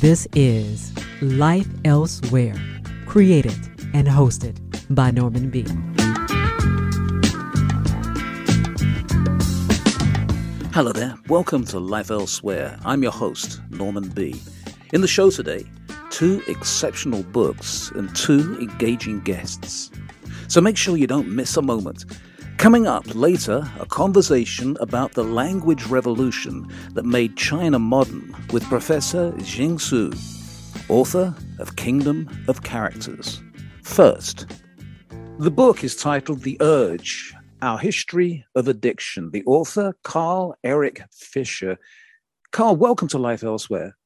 [0.00, 2.54] This is Life Elsewhere,
[3.06, 3.58] created
[3.92, 4.56] and hosted
[4.94, 5.66] by Norman B.
[10.72, 11.16] Hello there.
[11.28, 12.78] Welcome to Life Elsewhere.
[12.84, 14.40] I'm your host, Norman B.
[14.92, 15.64] In the show today,
[16.10, 19.90] two exceptional books and two engaging guests.
[20.46, 22.04] So make sure you don't miss a moment.
[22.58, 29.32] Coming up later, a conversation about the language revolution that made China modern with Professor
[29.38, 30.12] Jing Tsu,
[30.88, 33.40] author of Kingdom of Characters.
[33.84, 34.46] First,
[35.38, 37.32] the book is titled The Urge
[37.62, 39.30] Our History of Addiction.
[39.30, 41.78] The author, Carl Erik Fisher.
[42.50, 43.96] Carl, welcome to Life Elsewhere.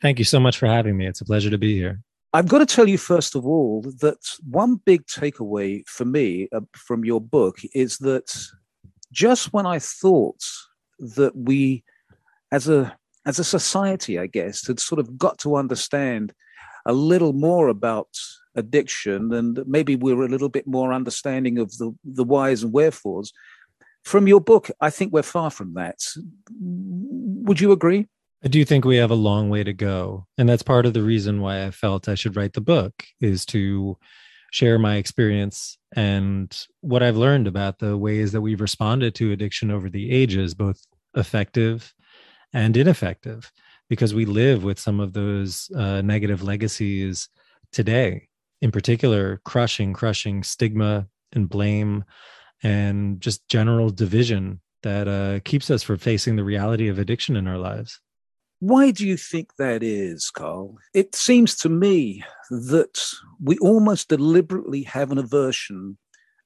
[0.00, 1.06] Thank you so much for having me.
[1.06, 2.00] It's a pleasure to be here.
[2.32, 4.18] I've got to tell you, first of all, that
[4.48, 8.34] one big takeaway for me uh, from your book is that
[9.10, 10.44] just when I thought
[10.98, 11.84] that we,
[12.52, 16.32] as a as a society, I guess, had sort of got to understand
[16.86, 18.08] a little more about
[18.54, 23.32] addiction and maybe we're a little bit more understanding of the, the whys and wherefores.
[24.04, 25.98] From your book, I think we're far from that.
[26.58, 28.08] Would you agree?
[28.44, 30.26] I do think we have a long way to go.
[30.36, 33.44] And that's part of the reason why I felt I should write the book is
[33.46, 33.98] to
[34.52, 39.70] share my experience and what I've learned about the ways that we've responded to addiction
[39.70, 40.80] over the ages, both
[41.16, 41.92] effective
[42.52, 43.50] and ineffective,
[43.88, 47.28] because we live with some of those uh, negative legacies
[47.72, 48.28] today.
[48.62, 52.04] In particular, crushing, crushing stigma and blame
[52.62, 57.48] and just general division that uh, keeps us from facing the reality of addiction in
[57.48, 58.00] our lives.
[58.60, 60.76] Why do you think that is, Carl?
[60.92, 63.00] It seems to me that
[63.40, 65.96] we almost deliberately have an aversion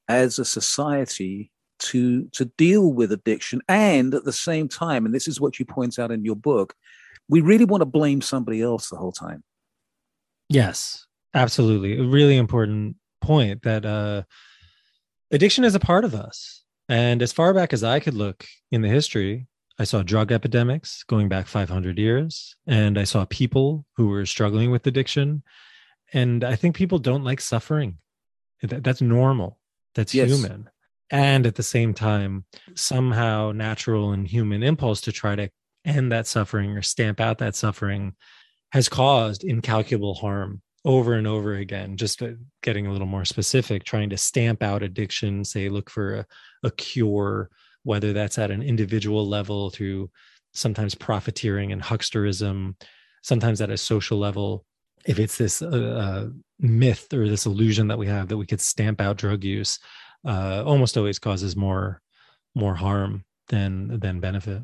[0.08, 3.60] as a society to to deal with addiction.
[3.68, 6.74] And at the same time and this is what you point out in your book
[7.28, 9.42] we really want to blame somebody else the whole time.
[10.48, 11.98] Yes absolutely.
[11.98, 14.22] A really important point that uh
[15.30, 16.62] addiction is a part of us.
[16.88, 19.46] And as far back as i could look in the history
[19.78, 24.70] I saw drug epidemics going back 500 years, and I saw people who were struggling
[24.70, 25.42] with addiction.
[26.12, 27.98] And I think people don't like suffering.
[28.62, 29.58] That's normal,
[29.94, 30.28] that's yes.
[30.28, 30.68] human.
[31.10, 32.44] And at the same time,
[32.74, 35.50] somehow natural and human impulse to try to
[35.84, 38.14] end that suffering or stamp out that suffering
[38.72, 42.30] has caused incalculable harm over and over again just uh,
[42.62, 46.26] getting a little more specific trying to stamp out addiction say look for a,
[46.64, 47.50] a cure
[47.84, 50.10] whether that's at an individual level through
[50.52, 52.74] sometimes profiteering and hucksterism,
[53.22, 54.64] sometimes at a social level.
[55.04, 56.28] If it's this uh, uh,
[56.60, 59.80] myth or this illusion that we have that we could stamp out drug use,
[60.24, 62.00] uh, almost always causes more
[62.54, 64.62] more harm than than benefit.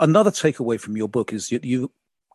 [0.00, 1.92] Another takeaway from your book is you, you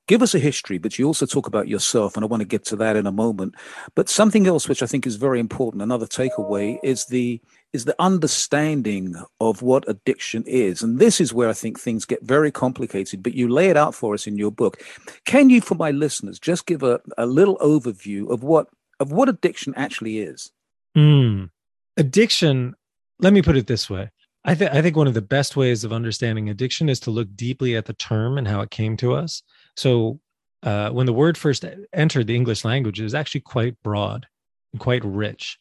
[0.07, 2.65] give us a history, but you also talk about yourself, and I want to get
[2.65, 3.55] to that in a moment.
[3.95, 7.41] But something else which I think is very important, another takeaway, is the
[7.71, 10.83] is the understanding of what addiction is.
[10.83, 13.95] And this is where I think things get very complicated, but you lay it out
[13.95, 14.83] for us in your book.
[15.25, 18.67] Can you, for my listeners, just give a, a little overview of what
[18.99, 20.51] of what addiction actually is?
[20.95, 21.49] Mm.
[21.97, 22.75] Addiction,
[23.19, 24.09] let me put it this way.
[24.45, 27.33] I, th- I think one of the best ways of understanding addiction is to look
[27.35, 29.41] deeply at the term and how it came to us.
[29.75, 30.19] So,
[30.61, 34.27] uh, when the word first entered the English language, it was actually quite broad
[34.71, 35.57] and quite rich.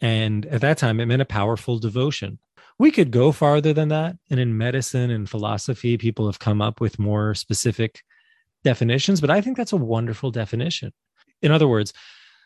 [0.00, 2.38] And at that time, it meant a powerful devotion.
[2.78, 4.16] We could go farther than that.
[4.30, 8.02] And in medicine and philosophy, people have come up with more specific
[8.64, 10.92] definitions, but I think that's a wonderful definition.
[11.40, 11.92] In other words,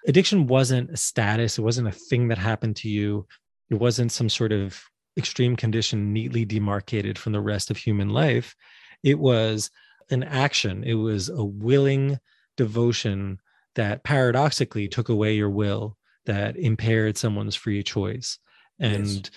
[0.07, 3.27] addiction wasn't a status, it wasn't a thing that happened to you,
[3.71, 4.83] it wasn't some sort of
[5.17, 8.55] extreme condition neatly demarcated from the rest of human life.
[9.03, 9.71] It was
[10.11, 12.19] an action, it was a willing
[12.57, 13.39] devotion
[13.75, 18.39] that paradoxically took away your will, that impaired someone's free choice.
[18.79, 19.31] And yes.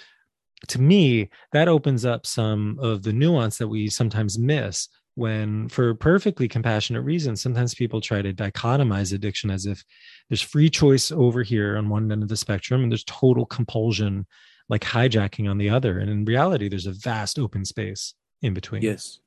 [0.70, 5.94] to me, that opens up some of the nuance that we sometimes miss when, for
[5.94, 9.84] perfectly compassionate reasons, sometimes people try to dichotomize addiction as if
[10.30, 14.26] there's free choice over here on one end of the spectrum and there's total compulsion,
[14.70, 16.00] like hijacking on the other.
[16.00, 18.82] And in reality, there's a vast open space in between.
[18.82, 19.20] Yes.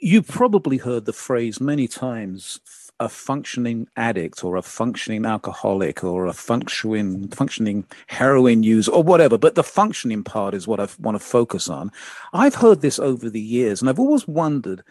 [0.00, 2.60] You've probably heard the phrase many times
[2.98, 9.38] a functioning addict or a functioning alcoholic or a functioning functioning heroin user or whatever
[9.38, 11.90] but the functioning part is what i want to focus on.
[12.34, 14.82] I've heard this over the years and i've always wondered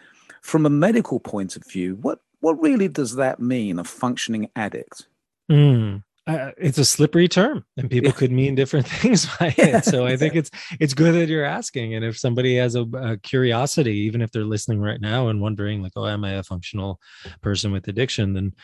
[0.42, 5.06] from a medical point of view what what really does that mean a functioning addict?
[5.48, 8.16] Mm uh, it's a slippery term and people yeah.
[8.16, 9.84] could mean different things by it.
[9.84, 11.94] So i think it's it's good that you're asking.
[11.94, 15.82] And if somebody has a, a, curiosity even if they're listening right now and wondering
[15.82, 17.00] like oh am i a functional
[17.40, 18.34] person with addiction?
[18.34, 18.54] then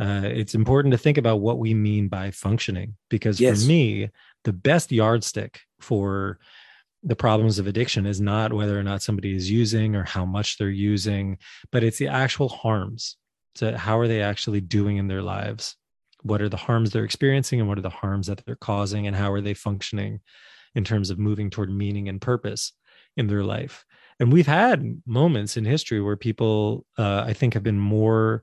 [0.00, 2.96] uh, it's important to think about what we mean by functioning.
[3.08, 3.62] Because Yes.
[3.62, 4.10] for me
[4.42, 6.38] the best yardstick for
[7.04, 10.56] the problems of addiction is not whether or not somebody is using or how much
[10.56, 11.36] they're using
[11.70, 13.16] but it's the actual harms
[13.54, 15.76] so how are they actually doing in their lives
[16.24, 19.14] what are the harms they're experiencing and what are the harms that they're causing and
[19.14, 20.20] how are they functioning
[20.74, 22.72] in terms of moving toward meaning and purpose
[23.16, 23.84] in their life.
[24.18, 28.42] And we've had moments in history where people uh, i think have been more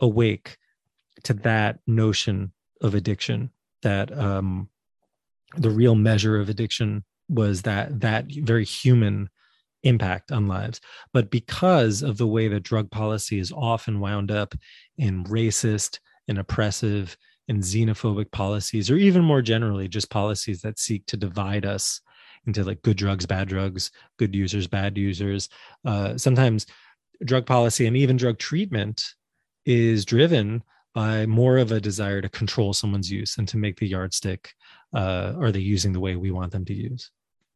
[0.00, 0.56] awake
[1.22, 3.50] to that notion of addiction
[3.82, 4.68] that um,
[5.56, 9.30] the real measure of addiction was that that very human
[9.84, 10.80] impact on lives.
[11.12, 14.54] But because of the way that drug policy is often wound up
[14.96, 17.16] in racist and oppressive
[17.48, 22.00] and xenophobic policies or even more generally just policies that seek to divide us
[22.46, 25.48] into like good drugs bad drugs good users bad users.
[25.84, 26.66] Uh, sometimes
[27.24, 29.14] drug policy and even drug treatment
[29.64, 30.62] is driven
[30.94, 34.52] by more of a desire to control someone's use and to make the yardstick
[34.94, 37.10] uh, are they using the way we want them to use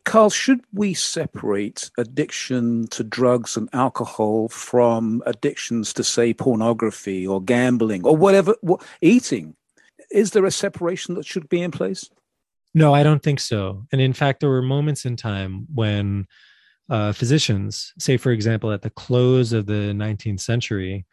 [0.08, 7.42] Carl, should we separate addiction to drugs and alcohol from addictions to, say, pornography or
[7.42, 9.54] gambling or whatever, what, eating?
[10.10, 12.08] Is there a separation that should be in place?
[12.74, 13.84] No, I don't think so.
[13.92, 16.26] And in fact, there were moments in time when
[16.88, 21.04] uh, physicians, say, for example, at the close of the 19th century,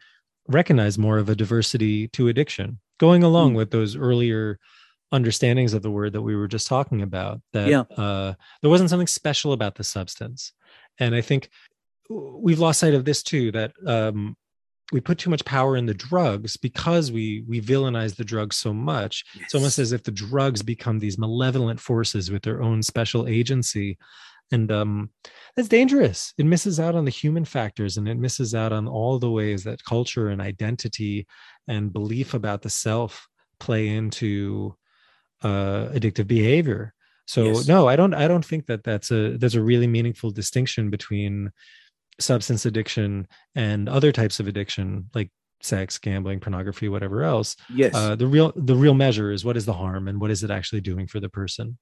[0.48, 3.56] recognized more of a diversity to addiction, going along Mm.
[3.56, 4.58] with those earlier
[5.12, 7.40] understandings of the word that we were just talking about.
[7.52, 7.84] That Yeah.
[7.96, 10.52] uh, there wasn't something special about the substance.
[10.98, 11.48] And I think
[12.10, 14.36] we've lost sight of this too that um,
[14.92, 18.72] we put too much power in the drugs because we we villainize the drugs so
[18.72, 23.26] much it's almost as if the drugs become these malevolent forces with their own special
[23.26, 23.98] agency
[24.52, 25.10] and um
[25.56, 29.18] that's dangerous it misses out on the human factors and it misses out on all
[29.18, 31.26] the ways that culture and identity
[31.66, 33.26] and belief about the self
[33.58, 34.72] play into
[35.42, 36.92] uh addictive behavior
[37.26, 37.68] so Yes.
[37.68, 41.50] no i don't i don't think that that's a there's a really meaningful distinction between
[42.18, 45.30] substance addiction and other types of addiction like
[45.60, 47.94] sex gambling pornography whatever else Yes.
[47.94, 50.50] uh, the real the real measure is what is the harm and what is it
[50.50, 51.78] actually doing for the person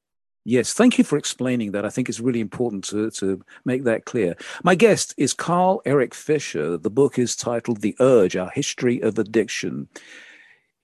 [0.47, 1.87] Yes, thank you for explaining that.
[1.87, 4.37] I think it's really important to, to make that clear.
[4.63, 6.77] My guest is Carl Erik Fisher.
[6.77, 9.89] The book is titled The Urge Our History of Addiction.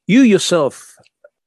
[0.07, 0.97] You yourself,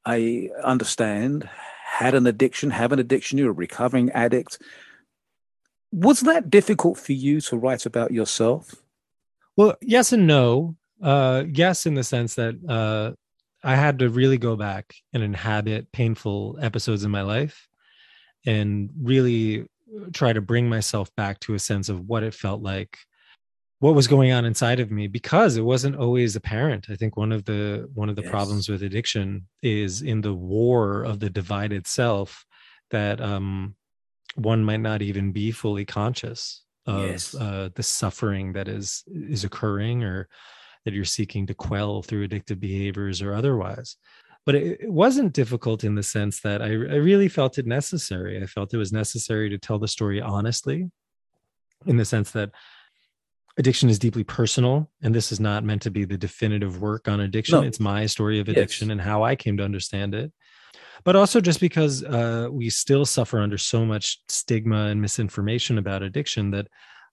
[0.06, 1.50] I understand,
[1.86, 4.62] had an addiction, have an addiction, you're a recovering addict.
[5.92, 8.84] Was that difficult for you to write about yourself?
[9.56, 13.12] well yes and no uh yes in the sense that uh
[13.64, 17.68] i had to really go back and inhabit painful episodes in my life
[18.46, 19.66] and really
[20.12, 22.98] try to bring myself back to a sense of what it felt like
[23.84, 27.34] what was going on inside of me because it wasn't always apparent i think one
[27.34, 28.32] of the one of the Yes.
[28.32, 32.46] problems with addiction is in the war of the divided self
[32.92, 33.76] that um
[34.36, 37.36] one might not even be fully conscious of Yes.
[37.36, 40.30] uh, the suffering that is is occurring or
[40.86, 43.98] that you're seeking to quell through addictive behaviors or otherwise
[44.46, 48.42] but it, it wasn't difficult in the sense that I, I really felt it necessary
[48.42, 50.90] i felt it was necessary to tell the story honestly
[51.86, 52.50] in the sense that
[53.58, 57.20] addiction is deeply personal and this is not meant to be the definitive work on
[57.20, 57.68] addiction No.
[57.68, 58.58] it's my story of Yes.
[58.58, 60.32] addiction and how i came to understand it
[61.04, 66.02] but also just because uh, we still suffer under so much stigma and misinformation about
[66.02, 66.68] addiction that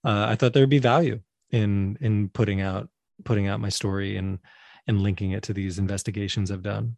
[0.04, 2.88] uh, i thought there would be value in in putting out
[3.24, 4.38] putting out my story and
[4.86, 6.96] and linking it to these investigations i've done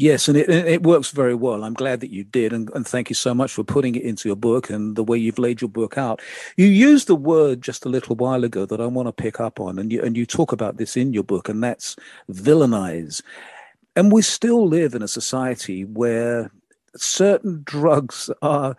[0.00, 1.62] Yes, and it, it works very well.
[1.62, 4.30] I'm glad that you did, and, and thank you so much for putting it into
[4.30, 6.22] your book and the way you've laid your book out.
[6.56, 9.60] You used the word just a little while ago that I want to pick up
[9.60, 11.96] on, and you and you talk about this in your book, and that's
[12.32, 13.20] villainize.
[13.94, 16.50] And we still live in a society where
[16.96, 18.78] certain drugs are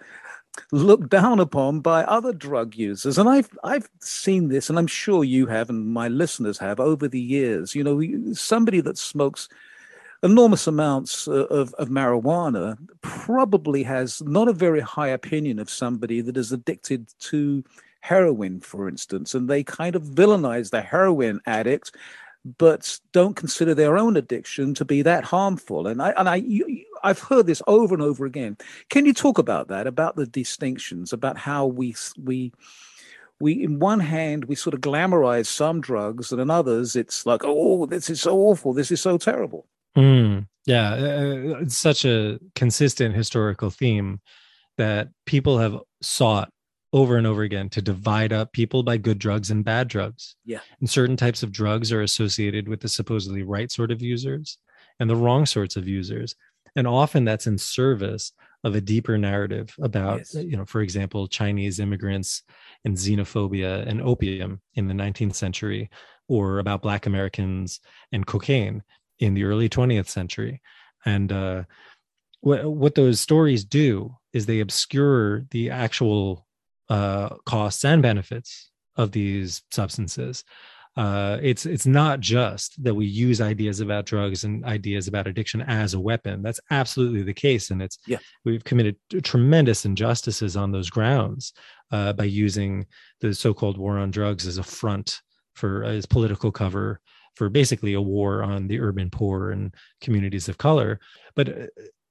[0.72, 5.24] looked down upon by other drug users and i've i've seen this and i'm sure
[5.24, 9.48] you have and my listeners have over the years you know somebody that smokes
[10.24, 16.22] enormous amounts uh, of, of marijuana probably has not a very high opinion of somebody
[16.22, 17.64] that is addicted to
[18.02, 21.96] heroin, for instance, and they kind of villainize the heroin addict,
[22.58, 25.88] but don't consider their own addiction to be that harmful.
[25.88, 28.58] And I and I you, I've heard this over and over again.
[28.90, 29.86] Can you talk about that?
[29.88, 32.52] About the distinctions, about how we we
[33.40, 37.42] we in one hand we sort of glamorize some drugs, and in others it's like,
[37.44, 39.68] oh, this is so awful, this is so terrible.
[39.98, 44.22] Mm, yeah, uh, it's such a consistent historical theme
[44.78, 46.50] that people have sought
[46.94, 50.36] over and over again to divide up people by good drugs and bad drugs.
[50.46, 50.60] Yeah.
[50.80, 54.58] And certain types of drugs are associated with the supposedly right sort of users
[55.00, 56.36] and the wrong sorts of users.
[56.76, 58.34] And often that's in service
[58.64, 60.36] of a deeper narrative about, yes.
[60.36, 62.44] you know, for example, Chinese immigrants
[62.86, 65.90] and xenophobia and opium in the 19th century,
[66.28, 67.80] or about Black Americans
[68.12, 68.84] and cocaine
[69.22, 70.62] in the early 20th century.
[71.06, 71.64] And uh,
[72.42, 76.46] what, what those stories do is they obscure the actual
[76.90, 80.44] uh, costs and benefits of these substances.
[80.98, 85.62] Uh, it's it's not just that we use ideas about drugs and ideas about addiction
[85.62, 86.42] as a weapon.
[86.42, 88.18] That's absolutely the case, and it's yeah.
[88.44, 91.54] we've committed tremendous injustices on those grounds
[91.92, 92.86] uh, by using
[93.22, 95.22] the so-called war on drugs as a front
[95.54, 97.00] for as political cover
[97.36, 101.00] for basically a war on the urban poor and communities of color.
[101.36, 101.68] But uh,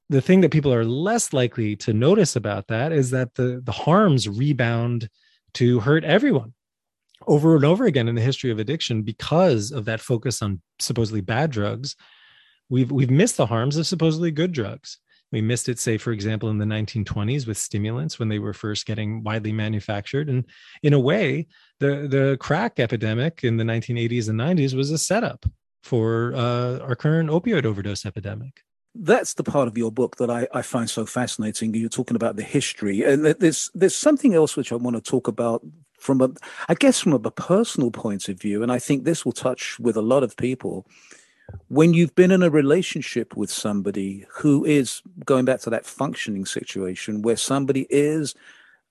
[0.09, 3.73] the thing that people are less likely to notice about that is that the the
[3.73, 5.09] harms rebound
[5.55, 6.53] to hurt everyone
[7.27, 11.21] over and over again in the history of addiction because of that focus on supposedly
[11.21, 11.97] bad drugs
[12.69, 14.99] we've we've missed the harms of supposedly good drugs
[15.33, 18.87] we missed it say for example in the 1920s with stimulants when they were first
[18.87, 20.45] getting widely manufactured and
[20.83, 21.47] in a way
[21.79, 25.47] the the crack epidemic in the 1980s and 90s was a setup
[25.83, 28.63] for uh, our current opioid overdose epidemic
[28.95, 31.73] that's the part of your book that I, I find so fascinating.
[31.75, 35.29] You're talking about the history, and there's there's something else which I want to talk
[35.29, 35.65] about
[35.99, 36.31] from a,
[36.69, 39.97] I guess, from a personal point of view, and I think this will touch with
[39.97, 40.87] a lot of people.
[41.69, 46.47] When you've been in a relationship with somebody who is going back to that functioning
[46.47, 48.35] situation, where somebody is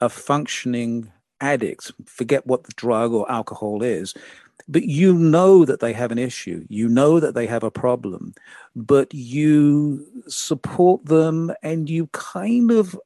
[0.01, 1.11] a functioning
[1.41, 4.13] addict, forget what the drug or alcohol is,
[4.69, 8.33] but you know that they have an issue you know that they have a problem
[8.75, 12.97] but you support them and you kind of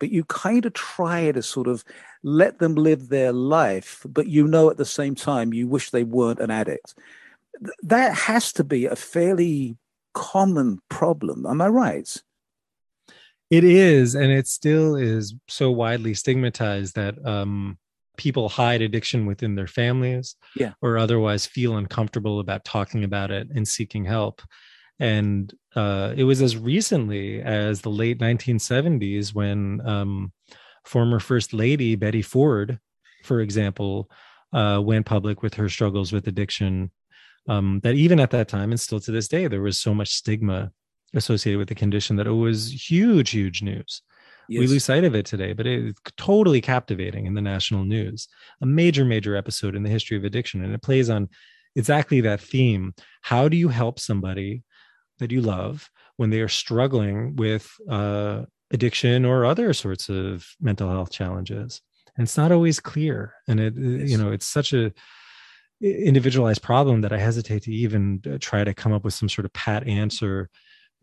[0.00, 1.84] but you kind of try to sort of
[2.24, 6.04] let them live their life but you know at the same time you wish they
[6.04, 6.94] weren't an addict
[7.82, 9.76] that has to be a fairly
[10.14, 11.46] common problem.
[11.46, 12.22] Am i right?
[13.50, 17.78] It is and it still is so widely stigmatized that um
[18.16, 20.72] people hide addiction within their families yeah.
[20.82, 24.42] or otherwise feel uncomfortable about talking about it and seeking help.
[25.00, 30.32] And uh, it was as recently as the late 1970s when um,
[30.84, 32.78] former first lady betty ford
[33.24, 34.10] for example
[34.52, 36.90] uh, went public with her struggles with addiction
[37.48, 40.14] um, that even at that time and still to this day there was so much
[40.14, 40.70] stigma
[41.14, 44.02] associated with the condition that it was huge huge news
[44.48, 44.60] Yes.
[44.60, 48.28] We lose sight of it today, but it's totally captivating in the national news.
[48.60, 50.64] A major, major episode in the history of addiction.
[50.64, 51.28] And it plays on
[51.76, 52.94] exactly that theme.
[53.22, 54.62] How do you help somebody
[55.18, 60.90] that you love when they are struggling with uh, addiction or other sorts of mental
[60.90, 61.80] health challenges?
[62.16, 63.34] And it's not always clear.
[63.48, 64.10] And it, yes.
[64.10, 64.92] you know, it's such a,
[65.82, 69.44] individualized problem that I hesitate to even uh, try to come up with some sort
[69.44, 70.48] of pat answer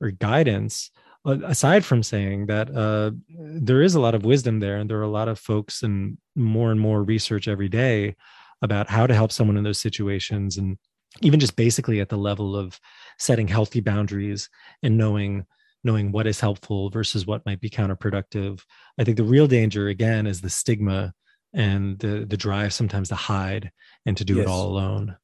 [0.01, 0.91] or guidance
[1.25, 5.03] aside from saying that uh, there is a lot of wisdom there and there are
[5.03, 8.15] a lot of folks and more and more research every day
[8.61, 10.77] about how to help someone in those situations and
[11.21, 12.79] even just basically at the level of
[13.17, 14.49] setting healthy boundaries
[14.83, 15.45] and knowing
[15.83, 18.61] knowing what is helpful versus what might be counterproductive.
[18.97, 21.13] I think the real danger again is the stigma
[21.53, 23.71] and the the drive sometimes to hide
[24.05, 24.45] and to do yes.
[24.45, 25.17] it all alone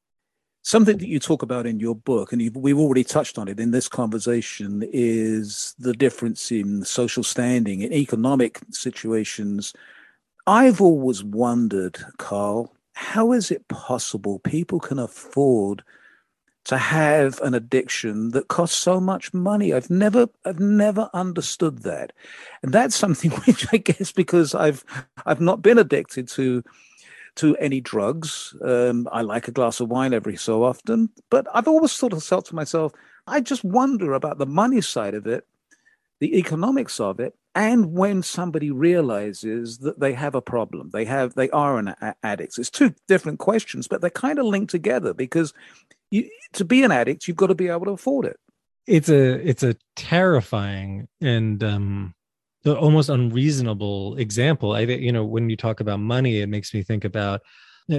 [0.66, 3.70] Something that you talk about in your book, and we've already touched on it in
[3.70, 9.72] this conversation, is the difference in social standing in economic situations.
[10.44, 15.84] I've always wondered, Carl, how is it possible people can afford
[16.66, 19.72] to have an addiction that costs so much money?
[19.72, 22.12] I've never, I've never understood that,
[22.62, 24.84] and that's something which I guess because I've,
[25.24, 26.62] I've not been addicted to
[27.36, 28.54] to any drugs.
[28.62, 32.22] Um, I like a glass of wine every so often, but I've always sort of
[32.22, 32.92] thought to myself,
[33.26, 35.46] I just wonder about the money side of it,
[36.18, 41.34] the economics of it, and when somebody realizes that they have a problem, they have
[41.34, 42.58] they are an a- addict.
[42.58, 45.54] It's two different questions, but they're kind of linked together because
[46.10, 48.38] you, to be an addict, you've got to be able to afford it.
[48.86, 52.14] It's a it's a terrifying and um,
[52.62, 54.72] the almost unreasonable example.
[54.72, 57.40] I you know when you talk about money, it makes me think about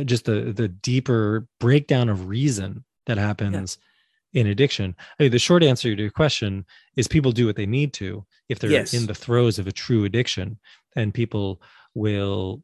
[0.06, 3.78] just the the deeper breakdown of reason that happens
[4.32, 4.42] yeah.
[4.42, 4.96] in addiction.
[5.20, 8.26] I mean, the short answer to your question is people do what they need to
[8.48, 8.94] if they're yes.
[8.94, 10.58] in the throes of a true addiction,
[10.96, 11.62] and people
[11.96, 12.64] will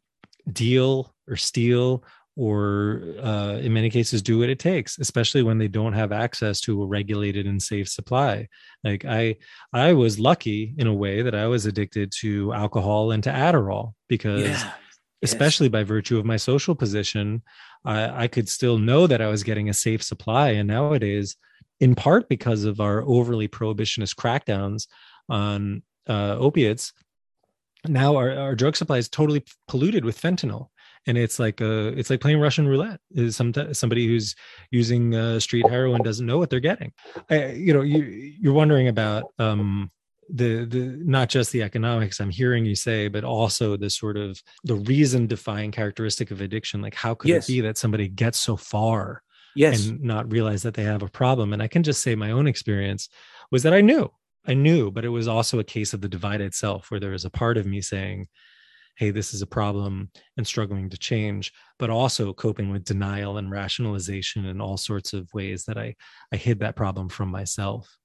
[0.52, 2.04] deal or steal
[2.36, 6.60] or uh, in many cases do what it takes especially when they don't have access
[6.60, 8.48] to a regulated and safe supply
[8.84, 9.36] like i
[9.72, 13.94] i was lucky in a way that i was addicted to alcohol and to adderall
[14.08, 14.72] because yeah.
[15.24, 17.42] especially by virtue of my social position.
[17.86, 20.50] I, I could still know that I was getting a safe supply.
[20.50, 21.36] And nowadays,
[21.80, 24.88] in part because of our overly prohibitionist crackdowns
[25.30, 26.94] on uh, opiates,
[27.88, 30.68] now our, our drug supply is totally polluted with fentanyl
[31.06, 34.36] and it's like a it's like playing russian roulette is some somebody who's
[34.72, 36.92] using uh, street heroin doesn't know what they're getting.
[37.30, 39.92] I, you know you you're wondering about um
[40.30, 44.42] the the not just the economics i'm hearing you say but also the sort of
[44.64, 46.82] the reason defying characteristic of addiction.
[46.82, 47.50] Like how could yes.
[47.50, 49.22] it be that somebody gets so far
[49.56, 49.88] yes.
[49.88, 51.54] and not realize that they have a problem?
[51.54, 53.10] And i can just say my own experience
[53.52, 54.10] was that i knew
[54.46, 57.26] I knew, but it was also a case of the divided self where there was
[57.26, 58.28] a part of me saying,
[58.96, 63.52] hey, this is a problem and struggling to change, but also coping with denial and
[63.52, 65.96] rationalization and all sorts of ways that I,
[66.32, 67.98] I hid that problem from myself.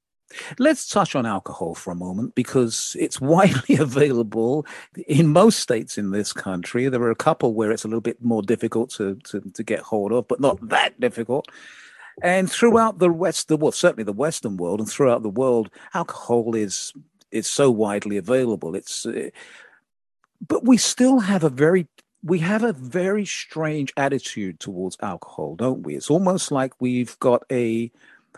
[0.59, 4.67] Let's touch on alcohol for a moment because it's widely available
[5.07, 6.89] in most states in this country.
[6.89, 9.81] There are a couple where it's a little bit more difficult to, to, to get
[9.81, 11.49] hold of, but not that difficult.
[12.21, 16.57] And throughout the West, the well, certainly the Western world, and throughout the world, alcohol
[16.57, 16.93] is
[17.31, 18.75] is so widely available.
[18.75, 19.29] It's, uh,
[20.47, 21.87] but we still have a very
[22.23, 25.95] we have a very strange attitude towards alcohol, don't we?
[25.95, 27.91] It's almost like we've got a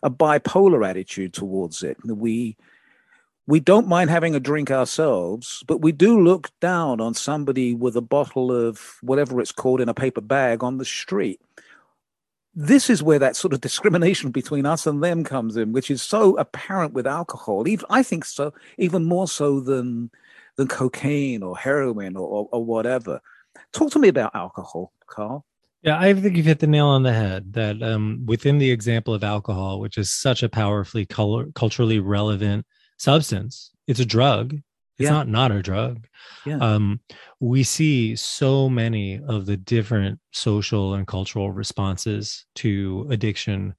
[0.02, 1.96] a bipolar attitude towards it.
[2.04, 2.56] We
[3.46, 7.96] we don't mind having a drink ourselves, but we do look down on somebody with
[7.96, 11.40] a bottle of whatever it's called in a paper bag on the street
[12.54, 16.02] this is where that sort of discrimination between us and them comes in, which is
[16.02, 17.66] so apparent with alcohol.
[17.68, 20.10] Even I think so, even more so than
[20.56, 23.20] than cocaine or heroin or, or, or whatever.
[23.72, 25.44] Talk to me about alcohol, Carl.
[25.82, 27.54] Yeah, I think you've hit the nail on the head.
[27.54, 32.66] That um, within the example of alcohol, which is such a powerfully color, culturally relevant
[32.98, 34.54] substance, it's a drug.
[34.98, 35.10] It's yeah.
[35.10, 36.06] not not a drug.
[36.44, 36.58] Yeah.
[36.58, 37.00] Um,
[37.40, 43.74] we see so many of the different social and cultural responses to addiction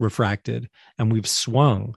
[0.00, 1.94] refracted, and we've swung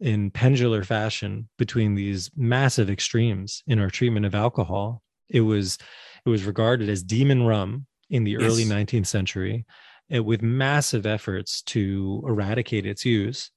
[0.00, 5.02] in pendular fashion between these massive extremes in our treatment of alcohol.
[5.28, 5.78] It was
[6.24, 8.42] it was regarded as demon rum in the yes.
[8.42, 9.64] early 19th century,
[10.08, 13.50] it, with massive efforts to eradicate its use.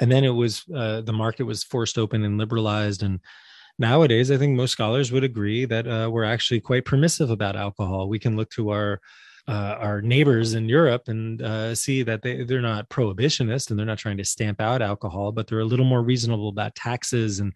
[0.00, 3.20] And then it was uh, the market was forced open and liberalized, and
[3.78, 8.08] nowadays, I think most scholars would agree that uh, we're actually quite permissive about alcohol.
[8.08, 9.00] We can look to our
[9.48, 13.86] uh, our neighbors in Europe and uh, see that they they're not prohibitionist and they're
[13.86, 17.52] not trying to stamp out alcohol, but they're a little more reasonable about taxes and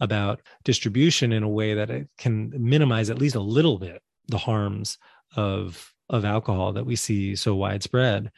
[0.00, 4.38] about distribution in a way that it can minimize at least a little bit the
[4.38, 4.98] harms
[5.36, 8.30] of of alcohol that we see so widespread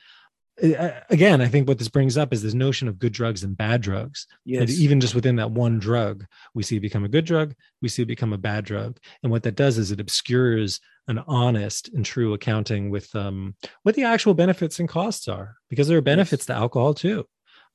[0.59, 3.81] again, I think what this brings up is this notion of good drugs and bad
[3.81, 4.27] drugs.
[4.45, 4.61] Yes.
[4.61, 7.89] And even just within that one drug, we see it become a good drug, we
[7.89, 8.99] see it become a bad drug.
[9.23, 13.95] And what that does is it obscures an honest and true accounting with um, what
[13.95, 16.47] the actual benefits and costs are, because there are benefits yes.
[16.47, 17.27] to alcohol too.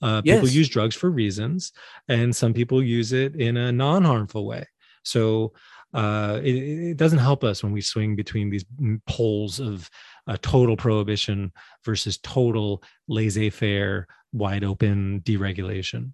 [0.02, 0.36] Uh, yes.
[0.36, 1.72] People use drugs for reasons,
[2.08, 4.66] and some people use it in a non harmful way.
[5.04, 5.54] So
[5.94, 8.66] uh, it, it, doesn't help us when we swing between these
[9.08, 9.90] poles of
[10.28, 11.52] a total prohibition
[11.84, 16.12] versus total laissez-faire, wide open deregulation?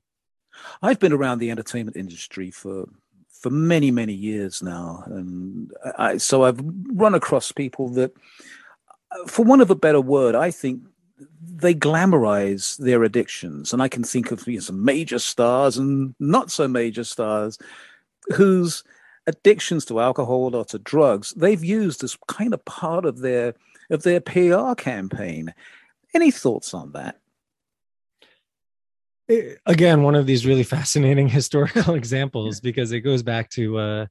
[0.82, 2.88] I've been around the entertainment industry for
[3.30, 6.62] for many many years now, and I, so I've
[6.94, 8.14] run across people that,
[9.28, 10.82] for want of a better word, I think
[11.46, 16.16] they glamorize their addictions, and I can think of you know, some major stars and
[16.20, 17.58] not so major stars
[18.34, 18.84] whose
[19.28, 23.56] addictions to alcohol or to drugs they've used as kind of part of their
[23.94, 25.54] of their PR campaign.
[26.14, 27.20] Any thoughts on that?
[29.30, 34.06] Eh, again, one of these really fascinating historical examples because it goes back to, uh,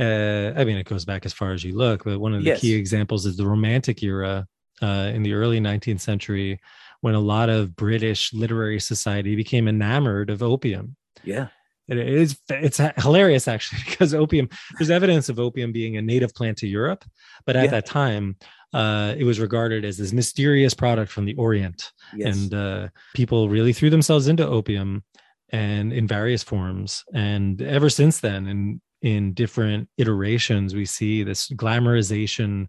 [0.00, 2.50] uh, I mean, it goes back as far as you look, but one of the
[2.50, 2.60] yes.
[2.60, 4.46] key examples is the Romantic era
[4.82, 6.60] uh, in the early 19th century
[7.00, 10.96] when a lot of British literary society became enamored of opium.
[11.22, 11.48] Yeah.
[11.86, 14.48] It is it's hilarious actually because opium
[14.78, 17.04] there's evidence of opium being a native plant to Europe,
[17.44, 17.70] but at yeah.
[17.72, 18.36] that time
[18.74, 22.36] uh, it was regarded as this mysterious product from the Orient, yes.
[22.36, 25.04] and uh, people really threw themselves into opium
[25.50, 27.04] and in various forms.
[27.14, 32.66] And ever since then, in in different iterations, we see this glamorization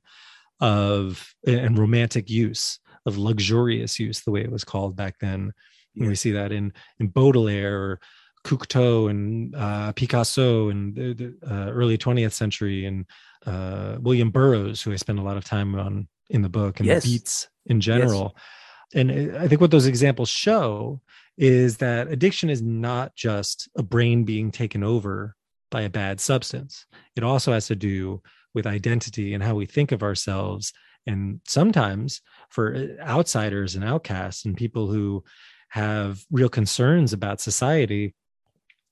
[0.59, 5.53] of and romantic use of luxurious use, the way it was called back then.
[5.95, 6.01] Yes.
[6.01, 7.99] And we see that in in Baudelaire or
[8.45, 13.07] Cocteau and uh, Picasso in the, the uh, early 20th century and
[13.45, 16.88] uh, William Burroughs, who I spend a lot of time on in the book, and
[16.88, 17.03] yes.
[17.03, 18.36] the beats in general.
[18.36, 18.43] Yes.
[18.93, 21.01] And I think what those examples show
[21.38, 25.36] is that addiction is not just a brain being taken over
[25.69, 26.86] by a bad substance.
[27.15, 28.21] It also has to do
[28.53, 30.71] with identity and how we think of ourselves.
[31.05, 35.23] And sometimes for uh, outsiders and outcasts and people who
[35.69, 38.15] have real concerns about society,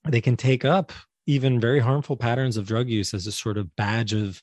[0.06, 0.92] they can take up
[1.26, 4.42] even very harmful patterns of drug use as a sort of badge of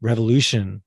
[0.00, 0.82] revolution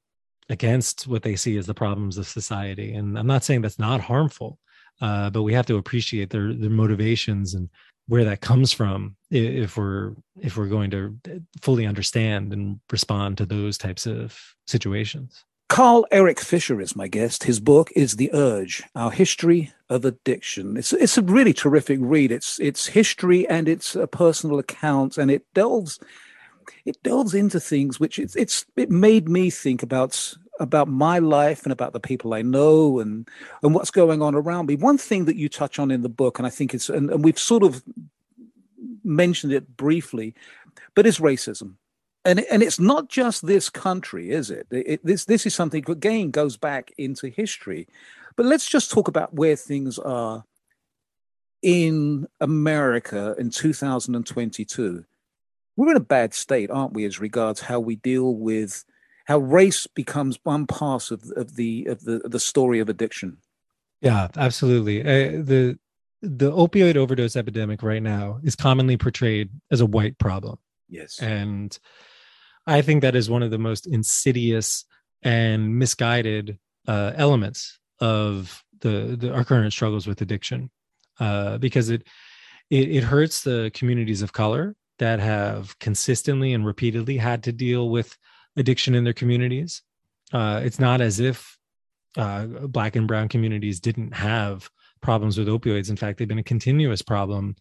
[0.50, 2.94] against what they see as the problems of society.
[2.94, 4.58] And I'm not saying that's not harmful,
[5.02, 7.70] uh, but we have to appreciate their their motivations and
[8.08, 11.16] where that comes from if we're if we're going to
[11.62, 15.46] fully understand and respond to those types of situations.
[15.70, 17.44] Carl Erik Fisher is my guest.
[17.44, 20.76] His book is The Urge: Our History of Addiction.
[20.76, 22.32] It's it's a really terrific read.
[22.32, 26.00] It's it's history and it's a personal account, and it delves
[26.86, 31.64] it delves into things which it's it's it made me think about about my life
[31.64, 33.28] and about the people I know and
[33.62, 34.76] and what's going on around me.
[34.76, 37.24] One thing that you touch on in the book, and I think it's and, and
[37.24, 37.84] we've sort of
[39.04, 40.34] mentioned it briefly,
[40.96, 41.76] but is racism
[42.26, 44.68] and and it's not just this country, is it?
[44.72, 45.06] it?
[45.06, 47.88] This this is something again goes back into history,
[48.36, 50.44] but let's just talk about where things are
[51.62, 55.06] in America in 2022.
[55.76, 58.84] We're in a bad state, aren't we, as regards how we deal with
[59.26, 63.38] how race becomes one part of, of the of the of the story of addiction.
[64.02, 65.02] Yeah, absolutely.
[65.02, 65.80] Uh, the
[66.22, 70.58] the opioid overdose epidemic right now is commonly portrayed as a white problem.
[70.90, 71.20] Yes.
[71.22, 71.78] And
[72.66, 74.86] I think that is one of the most insidious
[75.22, 80.70] and misguided uh, elements of the, the, our current struggles with addiction,
[81.20, 82.08] uh, because it,
[82.70, 87.90] it it hurts the communities of color that have consistently and repeatedly had to deal
[87.90, 88.18] with
[88.56, 89.82] addiction in their communities.
[90.32, 91.58] Uh, it's not as if
[92.18, 94.70] uh, black and brown communities didn't have
[95.02, 95.90] problems with opioids.
[95.90, 97.56] In fact, they've been a continuous problem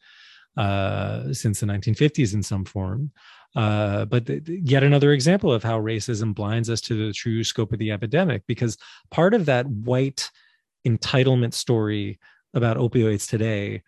[0.56, 3.11] uh, since the 1950s in some form.
[3.56, 7.72] Uh, but th- yet another example of how racism blinds us to the true scope
[7.72, 8.76] of the epidemic, because
[9.11, 10.30] part of that white
[10.87, 12.18] entitlement story
[12.54, 13.82] about opioids today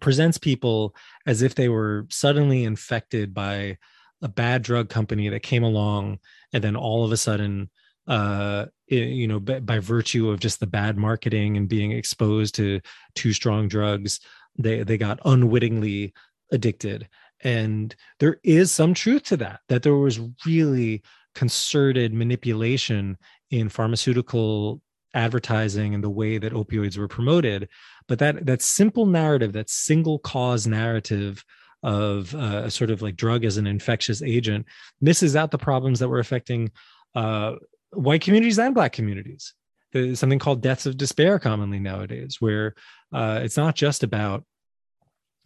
[0.00, 0.94] presents people
[1.26, 3.76] as if they were suddenly infected by
[4.22, 6.18] a bad drug company that came along
[6.52, 7.70] and then all of a sudden
[8.06, 12.80] uh you know by virtue of just the bad marketing and being exposed to
[13.14, 14.20] too strong drugs
[14.56, 16.12] they they got unwittingly
[16.52, 17.08] addicted
[17.44, 21.02] and there is some truth to that, that there was really
[21.34, 23.18] concerted manipulation
[23.50, 24.80] in pharmaceutical
[25.12, 27.68] advertising and the way that opioids were promoted.
[28.08, 31.44] But that that simple narrative, that single cause narrative
[31.82, 34.66] of uh, sort of like drug as an infectious agent,
[35.00, 36.70] misses out the problems that were affecting
[37.14, 37.56] uh,
[37.92, 39.54] white communities and black communities.
[39.94, 42.74] There's something called deaths of despair commonly nowadays, where
[43.12, 44.44] uh, it's not just about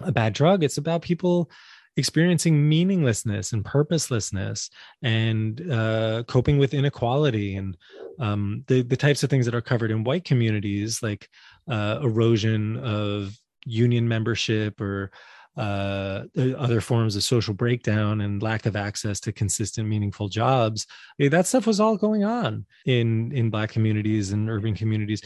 [0.00, 1.50] a bad drug; it's about people
[1.98, 4.70] experiencing meaninglessness and purposelessness
[5.02, 7.76] and uh, coping with inequality and
[8.20, 11.28] um, the, the types of things that are covered in white communities like
[11.68, 15.10] uh, erosion of union membership or
[15.58, 16.24] uh,
[16.56, 20.86] other forms of social breakdown and lack of access to consistent, meaningful jobs.
[21.18, 25.22] That stuff was all going on in in Black communities and urban communities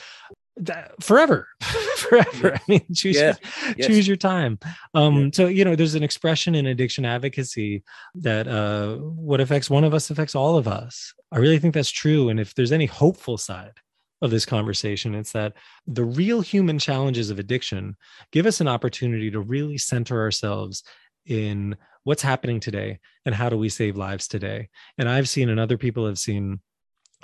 [0.56, 1.48] that, forever
[1.96, 3.34] forever i mean choose yeah.
[3.64, 3.86] your, yes.
[3.86, 4.58] choose your time
[4.94, 5.30] um yeah.
[5.32, 7.82] so you know there's an expression in addiction advocacy
[8.14, 11.90] that uh what affects one of us affects all of us i really think that's
[11.90, 13.72] true and if there's any hopeful side
[14.22, 15.52] of this conversation it's that
[15.86, 17.96] the real human challenges of addiction
[18.30, 20.82] give us an opportunity to really center ourselves
[21.26, 25.60] in what's happening today and how do we save lives today and i've seen and
[25.60, 26.60] other people have seen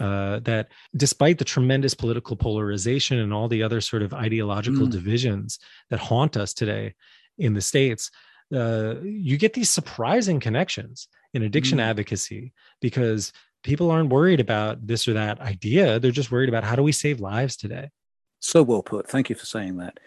[0.00, 4.90] uh, that despite the tremendous political polarization and all the other sort of ideological mm.
[4.90, 5.58] divisions
[5.90, 6.94] that haunt us today
[7.38, 8.10] in the states
[8.54, 11.82] uh, you get these surprising connections in addiction mm.
[11.82, 13.32] advocacy because
[13.68, 16.92] people aren't worried about this or that idea they're just worried about how do we
[16.92, 17.90] save lives today
[18.40, 19.98] so well put thank you for saying that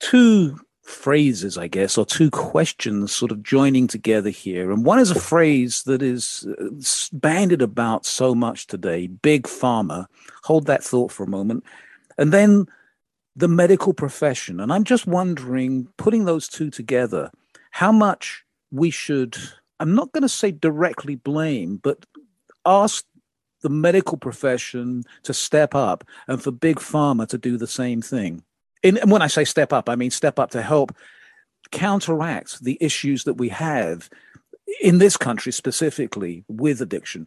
[0.00, 4.70] two phrases, I guess, or two questions sort of joining together here.
[4.70, 6.66] And one is a phrase that is uh,
[7.12, 10.06] banded about so much today big pharma.
[10.44, 11.64] Hold that thought for a moment.
[12.18, 12.66] And then
[13.34, 14.60] the medical profession.
[14.60, 17.30] And I'm just wondering, putting those two together,
[17.70, 19.36] how much we should,
[19.80, 22.04] I'm not going to say directly blame, but
[22.66, 23.04] ask
[23.62, 28.42] the medical profession to step up and for big pharma to do the same thing
[28.84, 30.94] in, and when I say step up, I mean step up to help
[31.72, 34.08] counteract the issues that we have
[34.80, 37.26] in this country specifically with addiction.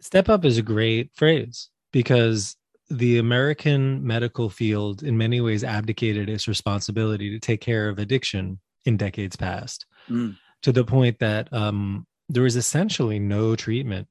[0.00, 2.56] Step up is a great phrase because
[2.88, 8.60] the American medical field, in many ways, abdicated its responsibility to take care of addiction
[8.84, 10.36] in decades past, mm.
[10.62, 14.08] to the point that um, there was essentially no treatment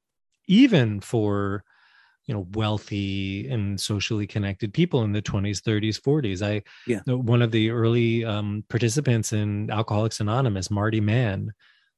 [0.48, 1.64] even for
[2.26, 7.00] you know wealthy and socially connected people in the 20s 30s 40s i yeah.
[7.12, 11.52] one of the early um, participants in alcoholics anonymous marty mann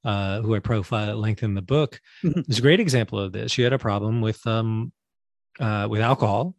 [0.05, 2.41] uh, who i profile at length in the book mm-hmm.
[2.49, 3.53] is a great example of this.
[3.53, 4.93] She had a problem with um,
[5.59, 6.55] uh, with alcohol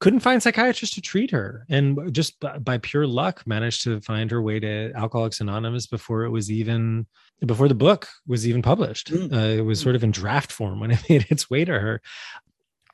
[0.00, 1.66] couldn't find psychiatrists to treat her.
[1.68, 6.30] And just by pure luck managed to find her way to alcoholics anonymous before it
[6.30, 7.06] was even
[7.44, 9.12] before the book was even published.
[9.12, 9.32] Mm.
[9.32, 12.00] uh, it was sort of in draft form when it made its way to her.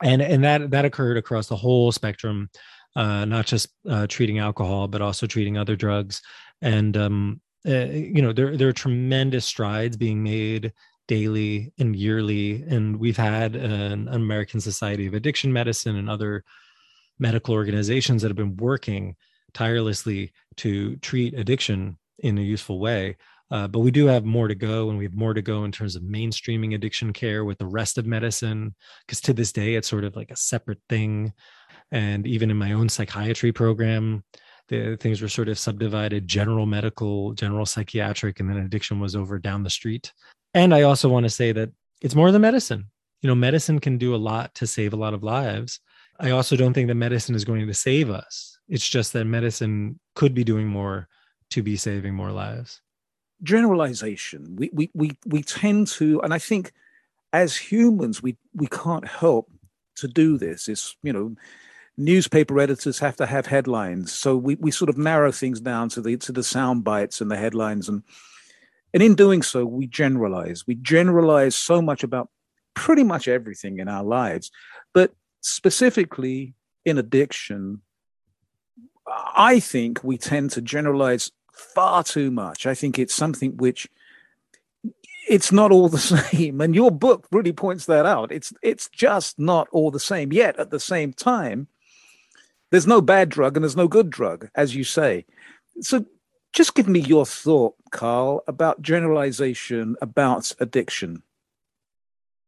[0.01, 2.49] And and that that occurred across the whole spectrum
[2.95, 6.21] uh, not just uh, treating alcohol but also treating other drugs.
[6.61, 10.73] And um, uh, you know there there are tremendous strides being made
[11.07, 12.63] daily and yearly.
[12.63, 16.43] And we've had an american society of addiction medicine and other
[17.19, 19.15] medical organizations that have been working
[19.53, 23.15] tirelessly to treat addiction in a useful way
[23.49, 25.71] uh, but we do have more to go, and we have more to go in
[25.71, 28.75] terms of mainstreaming addiction care with the rest of medicine.
[29.05, 31.33] Because to this day, it's sort of like a separate thing.
[31.91, 34.23] And even in my own psychiatry program,
[34.67, 39.39] the things were sort of subdivided general medical, general psychiatric, and then addiction was over
[39.39, 40.11] down the street.
[40.53, 41.69] And I also want to say that
[42.01, 42.91] it's more than medicine.
[43.21, 45.79] You know, medicine can do a lot to save a lot of lives.
[46.19, 48.57] I also don't think that medicine is going to save us.
[48.67, 51.07] It's just that medicine could be doing more
[51.51, 52.81] to be saving more lives
[53.43, 54.55] generalization.
[54.55, 56.71] We, we, we, we tend to, and I think
[57.33, 59.51] as humans, we, we can't help
[59.97, 60.67] to do this.
[60.67, 61.35] It's, you know,
[61.97, 64.11] newspaper editors have to have headlines.
[64.13, 67.29] So we, we sort of narrow things down to the, to the sound bites and
[67.29, 67.89] the headlines.
[67.89, 68.03] And,
[68.93, 70.65] and in doing so, we generalize.
[70.65, 72.29] We generalize so much about
[72.73, 74.51] pretty much everything in our lives.
[75.47, 77.81] Specifically in addiction,
[79.07, 82.65] I think we tend to generalize far too much.
[82.65, 83.87] I think it's something which
[85.29, 85.97] it's not all the
[86.31, 86.59] same.
[86.59, 88.31] And your book really points that out.
[88.31, 90.33] It's it's just not all the same.
[90.33, 91.67] Yet at the same time
[92.69, 95.25] there's no bad drug and there's no good drug as you say.
[95.79, 96.05] So
[96.51, 101.23] just give me your thought carl about generalization about addiction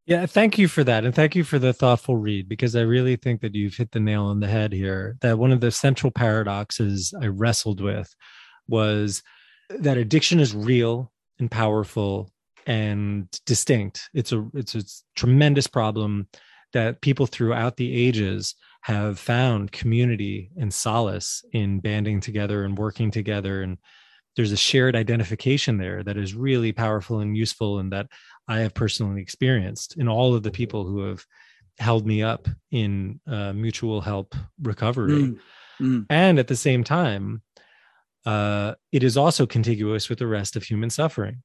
[0.10, 3.16] yeah thank you for that and thank you for the thoughtful read because i really
[3.16, 6.12] think that you've hit the nail on the head here that one of the central
[6.12, 8.14] paradoxes i wrestled with
[8.68, 9.24] was
[9.70, 12.32] that addiction is real and powerful
[12.66, 14.10] and distinct.
[14.14, 14.84] It's a it's a
[15.16, 16.28] tremendous problem
[16.74, 23.12] that people throughout the ages have found community and solace in banding together and working
[23.12, 23.78] together and
[24.36, 28.08] there's a shared identification there that is really powerful and useful and that
[28.50, 31.24] I have personally experienced in all of the people who have
[31.78, 35.14] held me up in uh, mutual help recovery.
[35.14, 35.40] Mm,
[35.80, 36.06] mm.
[36.10, 37.44] And at the same time,
[38.26, 41.44] uh, it is also contiguous with the rest of human suffering.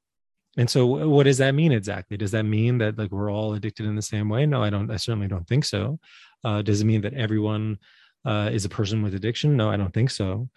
[0.57, 2.17] And so, what does that mean exactly?
[2.17, 4.47] Does that mean that like we're all addicted in the same way?
[4.47, 4.91] No, I don't.
[4.91, 5.99] I certainly don't think so.
[6.43, 7.79] Uh, does it mean that everyone
[8.25, 9.57] uh, is a person with addiction?
[9.57, 10.49] No, I don't think so.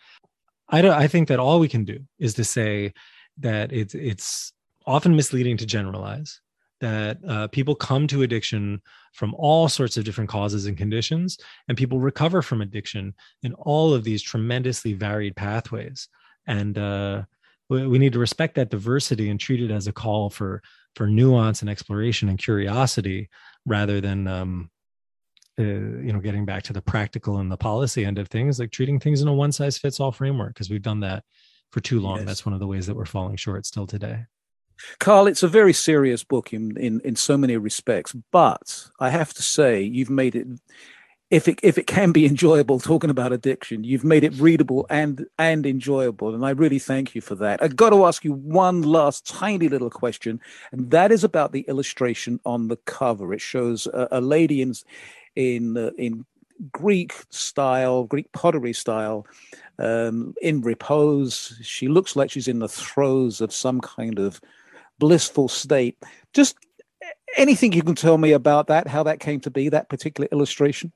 [0.70, 0.94] I don't.
[0.94, 2.94] I think that all we can do is to say
[3.40, 4.54] that it's it's
[4.88, 6.40] often misleading to generalize
[6.80, 8.82] that uh, people come to addiction
[9.14, 13.94] from all sorts of different causes and conditions, and people recover from addiction in all
[13.94, 16.08] of these tremendously varied pathways.
[16.46, 17.24] And uh,
[17.70, 20.62] we, we need to respect that diversity and treat it as a call for
[20.96, 23.30] for nuance and exploration and curiosity
[23.66, 24.72] rather than um,
[25.60, 28.72] uh, you know getting back to the practical and the policy end of things like
[28.72, 31.24] treating things in a one size fits all framework because we've done that
[31.72, 32.18] for too long.
[32.18, 32.26] Yes.
[32.26, 34.26] that's one of the ways that we're falling short still today
[35.00, 39.34] carl it's a very serious book in, in in so many respects but i have
[39.34, 40.48] to say you've made it
[41.30, 45.26] if it if it can be enjoyable talking about addiction you've made it readable and
[45.38, 47.62] and enjoyable and i really thank you for that.
[47.62, 50.40] I've got to ask you one last tiny little question
[50.72, 53.34] and that is about the illustration on the cover.
[53.34, 54.74] It shows a, a lady in
[55.36, 56.26] in uh, in
[56.72, 59.28] greek style greek pottery style
[59.80, 61.60] um, in repose.
[61.62, 64.42] She looks like she's in the throes of some kind of
[65.00, 65.98] blissful state
[66.34, 66.56] just
[67.36, 70.92] anything you can tell me about that how that came to be that particular illustration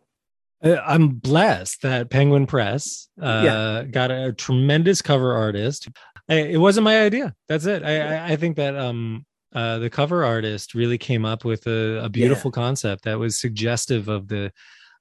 [0.64, 3.84] uh, I'm blessed that Penguin Press uh, yeah.
[3.84, 5.90] got a tremendous cover artist.
[6.30, 7.34] I, it wasn't my idea.
[7.48, 7.84] That's it.
[7.84, 12.10] I, I think that um, uh, the cover artist really came up with a, a
[12.10, 12.62] beautiful yeah.
[12.62, 14.52] concept that was suggestive of the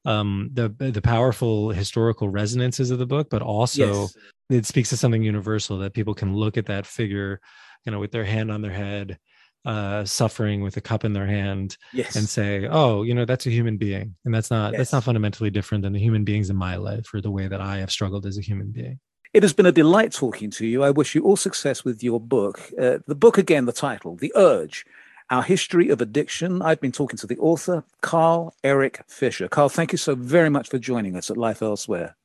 [0.05, 4.17] um, the the powerful historical resonances of the book, but also yes.
[4.49, 7.41] it speaks to something universal that people can look at that figure,
[7.85, 9.19] you know, with their hand on their head
[9.65, 12.17] uh, suffering with a cup in their hand yes.
[12.17, 14.79] and say, "Oh, you know, that's a human being," and that's not yes.
[14.79, 17.61] that's not fundamentally different than the human beings in my life or the way that
[17.61, 18.99] I have struggled as a human being.
[19.33, 20.83] It has been a delight talking to you.
[20.83, 22.61] I wish you all success with your book.
[22.81, 24.85] Uh, the book again, the title, "The Urge."
[25.31, 26.61] Our History of Addiction.
[26.61, 29.47] I've been talking to the author, Carl Erik Fisher.
[29.47, 32.17] Carl, thank you so very much for joining us at Life Elsewhere.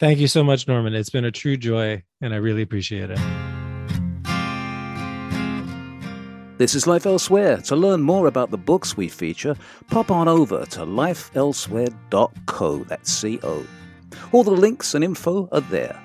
[0.00, 0.94] Thank you so much, Norman.
[0.94, 3.20] It's been a true joy, and I really appreciate it.
[6.58, 7.58] This is Life Elsewhere.
[7.58, 9.54] To learn more about the books we feature,
[9.88, 12.78] pop on over to lifeelsewhere.co.
[12.84, 13.64] That's C O.
[14.32, 16.02] All the links and info are there.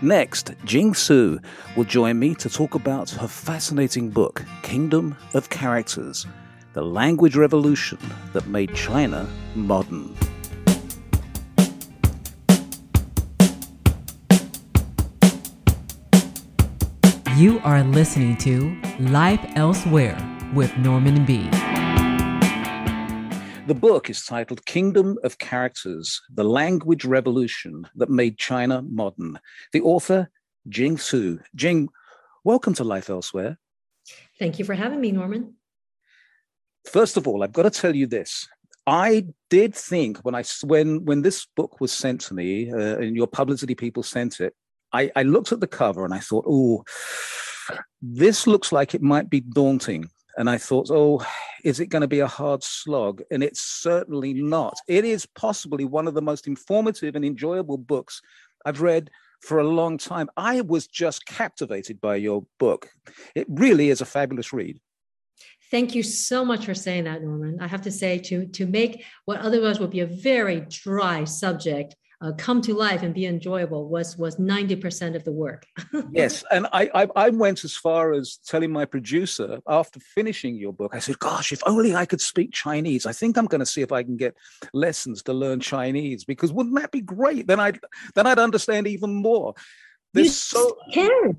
[0.00, 1.40] Next, Jing Tsu
[1.76, 6.24] will join me to talk about her fascinating book, Kingdom of Characters
[6.72, 7.98] The Language Revolution
[8.32, 10.14] That Made China Modern.
[17.36, 20.16] You are listening to Life Elsewhere
[20.54, 21.50] with Norman B.
[23.68, 29.38] The book is titled Kingdom of Characters The Language Revolution That Made China Modern.
[29.74, 30.30] The author,
[30.70, 31.40] Jing Tsu.
[31.54, 31.90] Jing,
[32.44, 33.58] welcome to Life Elsewhere.
[34.38, 35.56] Thank you for having me, Norman.
[36.86, 38.48] First of all, I've got to tell you this.
[38.86, 43.14] I did think when I when when this book was sent to me uh, and
[43.14, 44.54] your publicity people sent it,
[44.94, 46.84] I, I looked at the cover and I thought, oh,
[48.00, 50.08] this looks like it might be daunting.
[50.38, 51.26] And I thought, oh,
[51.64, 53.22] is it going to be a hard slog?
[53.32, 54.74] And it's certainly not.
[54.86, 58.22] It is possibly one of the most informative and enjoyable books
[58.64, 60.30] I've read for a long time.
[60.36, 62.88] I was just captivated by your book.
[63.34, 64.78] It really is a fabulous read.
[65.72, 67.58] Thank you so much for saying that, Norman.
[67.60, 71.96] I have to say, to, to make what otherwise would be a very dry subject
[72.20, 75.66] uh, come to life and be enjoyable was was 90% of the work.
[76.10, 80.72] Yes and I, I, I went as far as telling my producer after finishing your
[80.72, 83.06] book i said gosh if only i could speak chinese.
[83.06, 84.36] I think i'm going to see if i can get
[84.72, 87.46] lessons to learn chinese because wouldn't that be great?
[87.46, 87.78] Then i'd
[88.14, 89.54] then i'd understand even more.
[90.14, 91.36] There's you so can.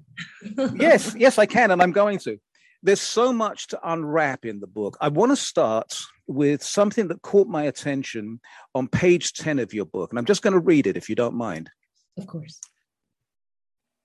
[0.75, 2.39] Yes yes i can and i'm going to.
[2.81, 4.97] There's so much to unwrap in the book.
[5.01, 8.39] I want to start with something that caught my attention
[8.75, 10.11] on page 10 of your book.
[10.11, 11.69] And I'm just going to read it if you don't mind.
[12.17, 12.59] Of course.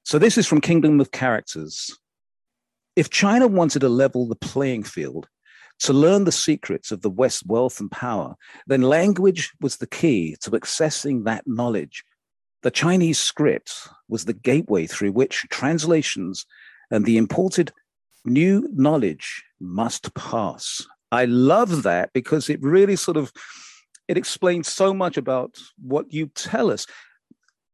[0.04, 1.96] So, this is from Kingdom of Characters.
[2.96, 5.28] If China wanted to level the playing field,
[5.80, 10.36] to learn the secrets of the West's wealth and power, then language was the key
[10.40, 12.04] to accessing that knowledge.
[12.62, 16.46] The Chinese script was the gateway through which translations
[16.90, 17.72] and the imported
[18.24, 20.86] new knowledge must pass.
[21.14, 23.32] I love that because it really sort of
[24.08, 26.86] it explains so much about what you tell us.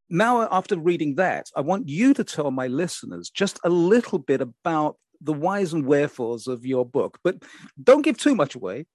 [0.09, 4.41] Now, after reading that, I want you to tell my listeners just a little bit
[4.41, 7.43] about the whys and wherefores of your book, but
[7.81, 8.85] don't give too much away.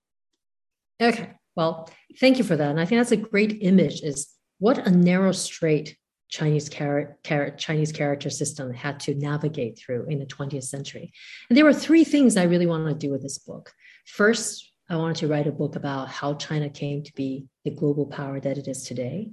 [1.00, 1.30] Okay.
[1.56, 1.88] Well,
[2.20, 2.70] thank you for that.
[2.70, 4.28] And I think that's a great image is
[4.58, 5.96] what a narrow straight
[6.28, 11.12] Chinese char- char- Chinese character system had to navigate through in the 20th century.
[11.48, 13.72] And there were three things I really wanted to do with this book.
[14.06, 18.06] First, I wanted to write a book about how China came to be the global
[18.06, 19.32] power that it is today.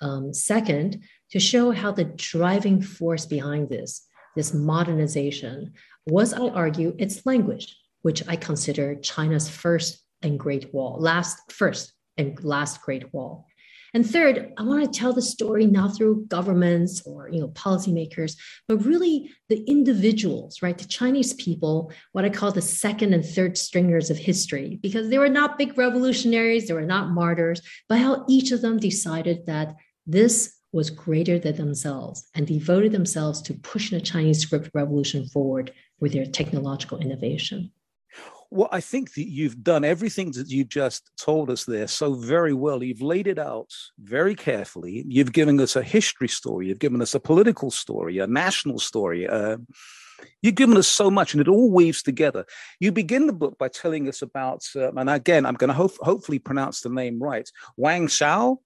[0.00, 5.72] Um, second, to show how the driving force behind this, this modernization,
[6.06, 11.92] was, I argue, its language, which I consider China's first and great wall, last first
[12.16, 13.46] and last great wall.
[13.94, 18.36] And third, I want to tell the story not through governments or you know policymakers,
[18.66, 20.76] but really the individuals, right?
[20.76, 25.18] The Chinese people, what I call the second and third stringers of history, because they
[25.18, 29.76] were not big revolutionaries, they were not martyrs, but how each of them decided that
[30.06, 35.70] this was greater than themselves and devoted themselves to pushing the Chinese script revolution forward
[36.00, 37.70] with their technological innovation
[38.52, 42.52] well, I think that you've done everything that you just told us there so very
[42.52, 42.82] well.
[42.82, 45.04] You've laid it out very carefully.
[45.08, 46.68] You've given us a history story.
[46.68, 49.26] You've given us a political story, a national story.
[49.26, 49.56] Uh,
[50.42, 52.44] you've given us so much, and it all weaves together.
[52.78, 55.90] You begin the book by telling us about, uh, and again, I'm going to ho-
[56.00, 58.60] hopefully pronounce the name right, Wang Shao.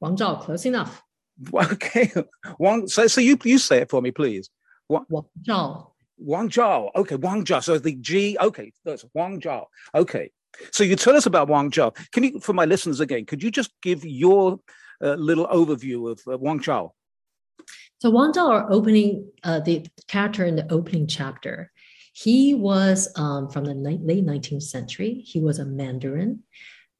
[0.00, 1.02] Wang Zhao, close enough.
[1.54, 2.12] Okay,
[2.58, 2.86] Wang.
[2.86, 4.50] So, so you you say it for me, please.
[4.88, 5.93] Wang, Wang Zhao.
[6.18, 6.90] Wang Zhao.
[6.94, 7.62] Okay, Wang Zhao.
[7.62, 9.66] So the G, okay, that's Wang Zhao.
[9.94, 10.30] Okay.
[10.70, 11.96] So you tell us about Wang Zhao.
[12.12, 14.60] Can you, for my listeners again, could you just give your
[15.02, 16.90] uh, little overview of uh, Wang Zhao?
[17.98, 21.72] So Wang Zhao, our opening, uh, the character in the opening chapter,
[22.12, 25.24] he was um, from the ni- late 19th century.
[25.26, 26.44] He was a Mandarin.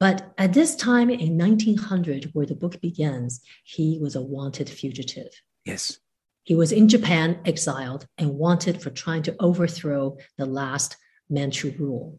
[0.01, 5.31] But at this time in 1900, where the book begins, he was a wanted fugitive.
[5.65, 5.99] Yes.
[6.45, 10.97] He was in Japan, exiled, and wanted for trying to overthrow the last
[11.29, 12.19] Manchu rule.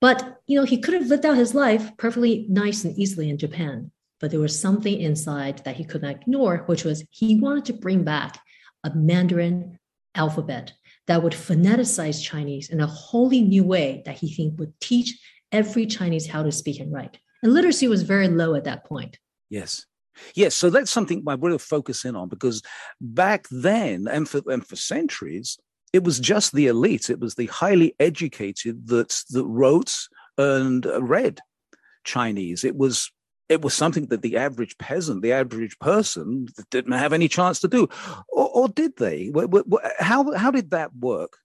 [0.00, 3.38] But you know, he could have lived out his life perfectly nice and easily in
[3.38, 3.92] Japan.
[4.18, 7.72] But there was something inside that he could not ignore, which was he wanted to
[7.74, 8.38] bring back
[8.84, 9.78] a Mandarin
[10.14, 10.72] alphabet
[11.06, 15.18] that would phoneticize Chinese in a wholly new way that he think would teach
[15.52, 17.18] every Chinese how to speak and write.
[17.42, 19.18] And literacy was very low at that point.
[19.48, 19.86] Yes.
[20.34, 22.62] Yes, so that's something I really focus in on because
[23.00, 25.58] back then and for and for centuries,
[25.92, 27.10] it was just the elite.
[27.10, 29.96] It was the highly educated that that wrote
[30.38, 31.40] and read
[32.04, 32.64] Chinese.
[32.64, 33.10] It was
[33.48, 37.68] it was something that the average peasant, the average person, didn't have any chance to
[37.68, 37.88] do,
[38.28, 39.32] or, or did they?
[39.98, 41.36] How how did that work?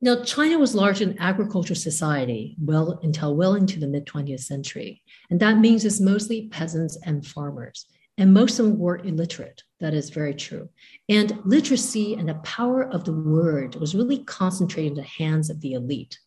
[0.00, 5.02] Now, China was largely an agricultural society well until well into the mid 20th century.
[5.28, 7.86] And that means it's mostly peasants and farmers.
[8.16, 9.64] And most of them were illiterate.
[9.80, 10.68] That is very true.
[11.08, 15.60] And literacy and the power of the word was really concentrated in the hands of
[15.60, 16.18] the elite.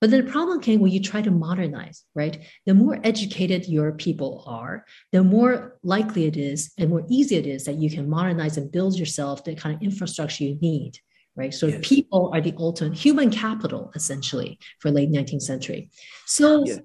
[0.00, 2.38] But then the problem came when you try to modernize, right?
[2.66, 7.46] The more educated your people are, the more likely it is and more easy it
[7.46, 10.98] is that you can modernize and build yourself the kind of infrastructure you need
[11.36, 11.52] right?
[11.52, 11.80] So yes.
[11.82, 15.90] people are the ultimate human capital, essentially, for late 19th century.
[16.26, 16.76] So yeah.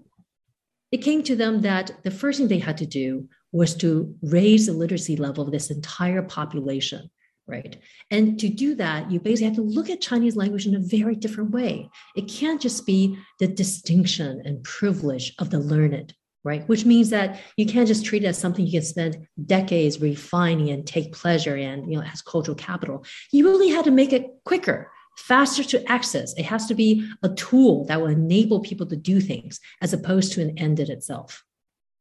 [0.91, 4.67] it came to them that the first thing they had to do was to raise
[4.67, 7.09] the literacy level of this entire population,
[7.47, 7.77] right?
[8.11, 11.15] And to do that, you basically have to look at Chinese language in a very
[11.15, 11.89] different way.
[12.15, 16.13] It can't just be the distinction and privilege of the learned,
[16.43, 16.67] right?
[16.67, 20.69] Which means that you can't just treat it as something you can spend decades refining
[20.69, 23.05] and take pleasure in, you know, as cultural capital.
[23.31, 26.33] You really had to make it quicker, faster to access.
[26.37, 30.31] It has to be a tool that will enable people to do things as opposed
[30.33, 31.43] to an end in itself.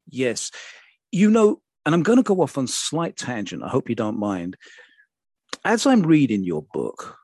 [0.09, 0.51] Yes.
[1.11, 3.63] You know, and I'm going to go off on slight tangent.
[3.63, 4.55] I hope you don't mind.
[5.65, 7.17] As I'm reading your book,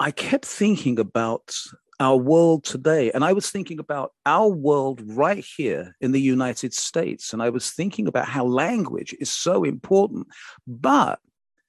[0.00, 1.54] I kept thinking about
[2.00, 3.10] our world today.
[3.10, 7.32] And I was thinking about our world right here in the United States.
[7.32, 10.28] And I was thinking about how language is so important,
[10.66, 11.18] but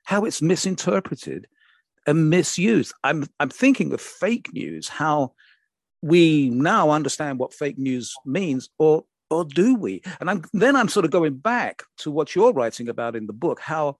[0.05, 1.47] how it's misinterpreted
[2.05, 2.93] and misused.
[3.03, 5.33] I'm, I'm thinking of fake news, how
[6.01, 10.01] we now understand what fake news means, or or do we?
[10.19, 13.33] And I'm, then I'm sort of going back to what you're writing about in the
[13.33, 13.97] book, how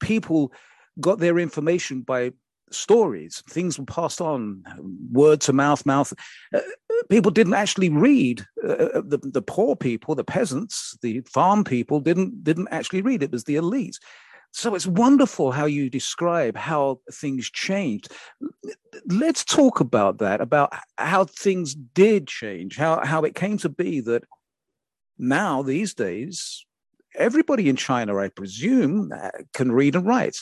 [0.00, 0.52] people
[1.00, 2.32] got their information by
[2.72, 3.42] stories.
[3.48, 4.62] Things were passed on,
[5.10, 6.12] word to mouth, mouth.
[6.54, 6.60] Uh,
[7.08, 8.46] people didn't actually read.
[8.64, 13.22] Uh, uh, the, the poor people, the peasants, the farm people didn't didn't actually read.
[13.22, 13.98] It was the elite.
[14.52, 18.12] So it's wonderful how you describe how things changed.
[19.06, 24.00] Let's talk about that, about how things did change, how, how it came to be
[24.02, 24.24] that
[25.18, 26.66] now, these days,
[27.14, 30.36] everybody in China, I presume, uh, can read and write.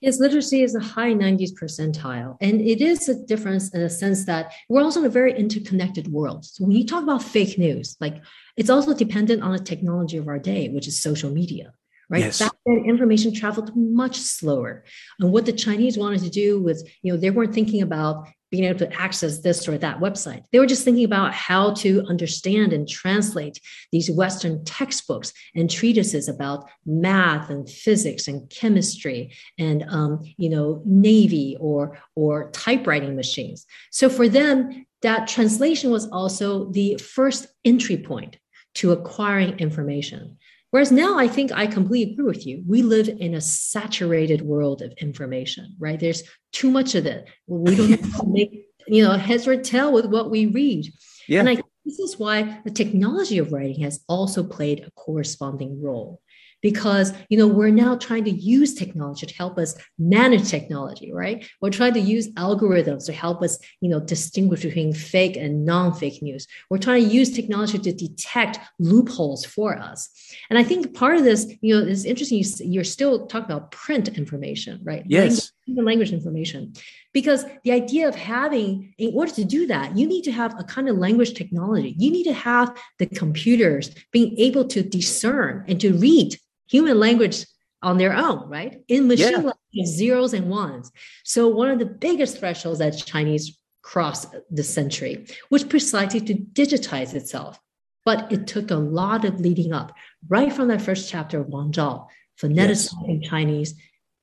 [0.00, 2.36] Yes, literacy is a high 90s percentile.
[2.40, 6.08] And it is a difference in the sense that we're also in a very interconnected
[6.08, 6.44] world.
[6.44, 8.22] So when you talk about fake news, like
[8.56, 11.72] it's also dependent on the technology of our day, which is social media.
[12.10, 12.20] Right.
[12.20, 12.38] Yes.
[12.38, 14.84] Back then, information traveled much slower.
[15.18, 18.68] And what the Chinese wanted to do was, you know, they weren't thinking about being
[18.68, 20.44] able to access this or that website.
[20.52, 23.58] They were just thinking about how to understand and translate
[23.90, 30.80] these Western textbooks and treatises about math and physics and chemistry and um, you know
[30.84, 33.66] navy or or typewriting machines.
[33.90, 38.36] So for them, that translation was also the first entry point
[38.74, 40.38] to acquiring information.
[40.74, 42.64] Whereas now I think I completely agree with you.
[42.66, 46.00] We live in a saturated world of information, right?
[46.00, 47.28] There's too much of it.
[47.46, 50.92] We don't make, you know, heads or tail with what we read.
[51.28, 51.38] Yeah.
[51.38, 56.20] And I this is why the technology of writing has also played a corresponding role
[56.64, 61.46] because you know we're now trying to use technology to help us manage technology right?
[61.60, 66.22] We're trying to use algorithms to help us you know distinguish between fake and non-fake
[66.22, 66.48] news.
[66.70, 70.00] We're trying to use technology to detect loopholes for us.
[70.48, 72.42] And i think part of this you know is interesting
[72.72, 75.04] you're still talking about print information right?
[75.06, 75.52] Yes.
[75.68, 76.72] language, language information.
[77.12, 80.64] Because the idea of having in order to do that you need to have a
[80.64, 81.94] kind of language technology.
[81.98, 83.84] You need to have the computers
[84.16, 86.38] being able to discern and to read
[86.74, 87.46] human language
[87.82, 88.82] on their own, right?
[88.88, 89.52] In machine yeah.
[89.52, 90.90] language, zeros and ones.
[91.22, 97.14] So one of the biggest thresholds that Chinese crossed the century was precisely to digitize
[97.14, 97.60] itself.
[98.04, 99.92] But it took a lot of leading up,
[100.28, 102.06] right from that first chapter of Wang Zhao,
[102.42, 103.30] phoneticizing yes.
[103.30, 103.74] Chinese,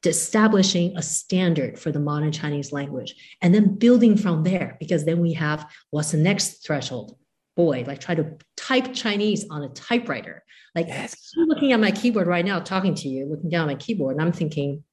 [0.06, 5.20] establishing a standard for the modern Chinese language, and then building from there, because then
[5.20, 5.60] we have
[5.92, 7.16] what's the next threshold?
[7.56, 10.44] Boy, like try to type Chinese on a typewriter.
[10.74, 11.16] Like yes.
[11.38, 14.16] I'm looking at my keyboard right now, talking to you, looking down at my keyboard,
[14.16, 14.84] and I'm thinking,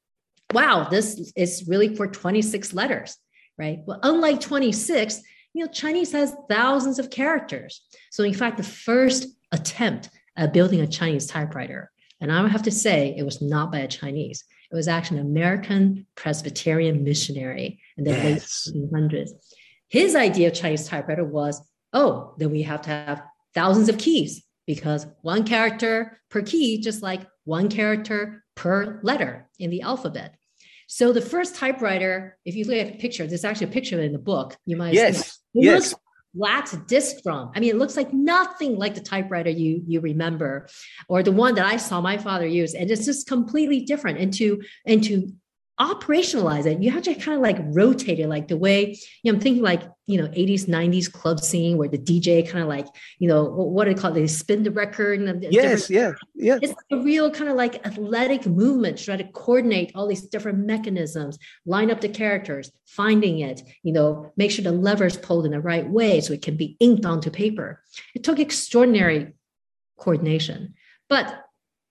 [0.53, 3.17] wow, this is really for 26 letters,
[3.59, 3.79] right?
[3.87, 5.23] Well, unlike 26,
[5.55, 7.83] you know, Chinese has thousands of characters.
[8.11, 11.91] So in fact, the first attempt at building a Chinese typewriter,
[12.21, 14.45] and I have to say, it was not by a Chinese.
[14.71, 18.69] It was actually an American Presbyterian missionary in the Yes.
[18.75, 19.31] late 1800s.
[19.89, 23.23] His idea of Chinese typewriter was, oh, then we have to have
[23.55, 29.71] thousands of keys because one character per key, just like one character per letter in
[29.71, 30.35] the alphabet.
[30.87, 34.13] So the first typewriter, if you look at a picture, there's actually a picture in
[34.13, 34.57] the book.
[34.65, 35.15] You might have seen it.
[35.15, 35.39] Yes.
[35.55, 35.93] Yes.
[35.93, 36.03] looks
[36.37, 37.51] flat disc drum.
[37.55, 40.69] I mean, it looks like nothing like the typewriter you you remember,
[41.09, 44.19] or the one that I saw my father use, and it's just completely different.
[44.19, 45.33] And to and to
[45.81, 49.37] operationalize it, you have to kind of like rotate it, like the way you know.
[49.37, 52.87] I'm thinking like you know 80s 90s club scene where the DJ kind of like
[53.19, 54.15] you know what do they call it?
[54.15, 55.89] They spin the record and the Yes.
[55.89, 56.13] Yeah.
[56.35, 56.59] Yeah.
[56.63, 60.59] it's a real kind of like athletic movement to try to coordinate all these different
[60.59, 65.53] mechanisms line up the characters finding it you know make sure the levers pulled in
[65.53, 67.83] the right way so it can be inked onto paper
[68.15, 69.33] it took extraordinary
[69.99, 70.75] coordination
[71.09, 71.45] but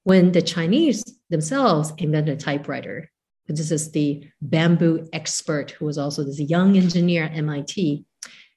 [0.04, 3.12] when the chinese themselves invented a typewriter
[3.48, 8.06] this is the bamboo expert who was also this young engineer at mit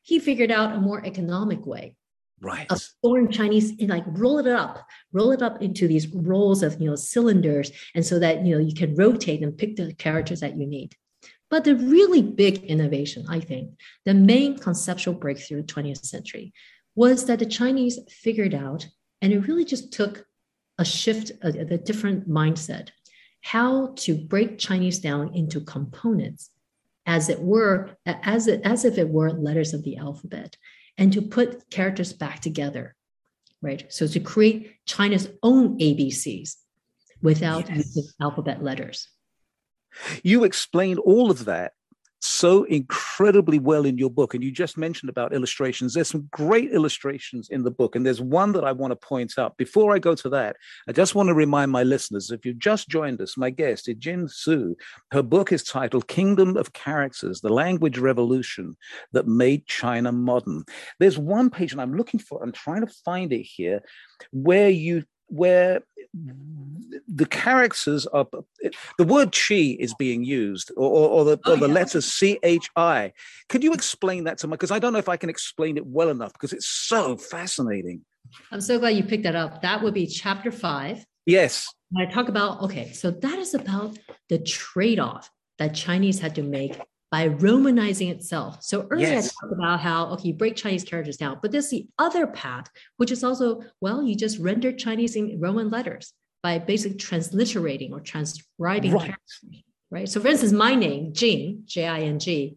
[0.02, 1.94] he figured out a more economic way
[2.42, 2.66] Right.
[2.72, 6.80] of storing Chinese and like roll it up, roll it up into these rolls of
[6.80, 10.40] you know cylinders, and so that you know you can rotate and pick the characters
[10.40, 10.94] that you need.
[11.50, 13.72] But the really big innovation, I think,
[14.06, 16.54] the main conceptual breakthrough of the 20th century
[16.94, 18.88] was that the Chinese figured out,
[19.20, 20.24] and it really just took
[20.78, 22.88] a shift, a, a different mindset,
[23.42, 26.50] how to break Chinese down into components,
[27.06, 30.56] as it were, as it, as if it were letters of the alphabet
[30.98, 32.94] and to put characters back together,
[33.62, 33.90] right?
[33.92, 36.56] So to create China's own ABCs
[37.22, 37.96] without Yes.
[37.96, 39.08] using alphabet letters.
[40.22, 41.72] You explain all of that
[42.20, 44.34] so incredibly well in your book.
[44.34, 45.94] And you just mentioned about illustrations.
[45.94, 47.96] There's some great illustrations in the book.
[47.96, 49.56] And there's one that I want to point out.
[49.56, 50.56] Before I go to that,
[50.88, 53.96] I just want to remind my listeners if you've just joined us, my guest is
[53.96, 54.76] Jing Tsu.
[55.12, 58.76] Her book is titled Kingdom of Characters The Language Revolution
[59.12, 60.64] That Made China Modern.
[60.98, 63.82] There's one page, and I'm looking for, I'm trying to find it here,
[64.32, 65.80] where you where
[67.08, 68.26] the characters are
[68.98, 71.74] the word chi is being used or, or, or the, Oh, or the yeah.
[71.74, 73.12] letters c-h-i
[73.48, 75.86] could you explain that to me because i don't know if i can explain it
[75.86, 78.04] well enough because it's so fascinating
[78.52, 79.60] I'm so glad you picked that up.
[79.62, 81.04] That would be chapter five.
[81.26, 86.20] yes When I talk about, okay, so that is about the trade off that Chinese
[86.20, 86.78] had to make
[87.10, 88.62] by Romanizing itself.
[88.62, 89.28] So earlier Yes.
[89.28, 92.68] I talked about how, okay, you break Chinese characters down, but there's the other path,
[92.98, 98.00] which is also, well, you just render Chinese in Roman letters by basically transliterating or
[98.00, 99.00] transcribing Right.
[99.00, 100.08] characters, right?
[100.08, 102.56] So for instance, my name, Jing, J-I-N-G,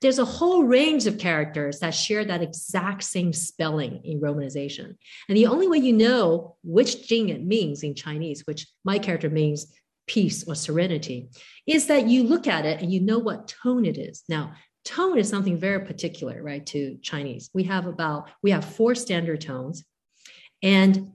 [0.00, 4.96] there's a whole range of characters that share that exact same spelling in romanization.
[5.28, 9.30] And the only way you know which Jing it means in Chinese, which my character
[9.30, 9.72] means
[10.06, 11.28] peace or serenity,
[11.66, 14.24] is that you look at it and you know what tone it is.
[14.28, 17.50] Now, tone is something very particular, right, to Chinese.
[17.54, 19.84] We have about, we have four standard tones.
[20.62, 21.12] And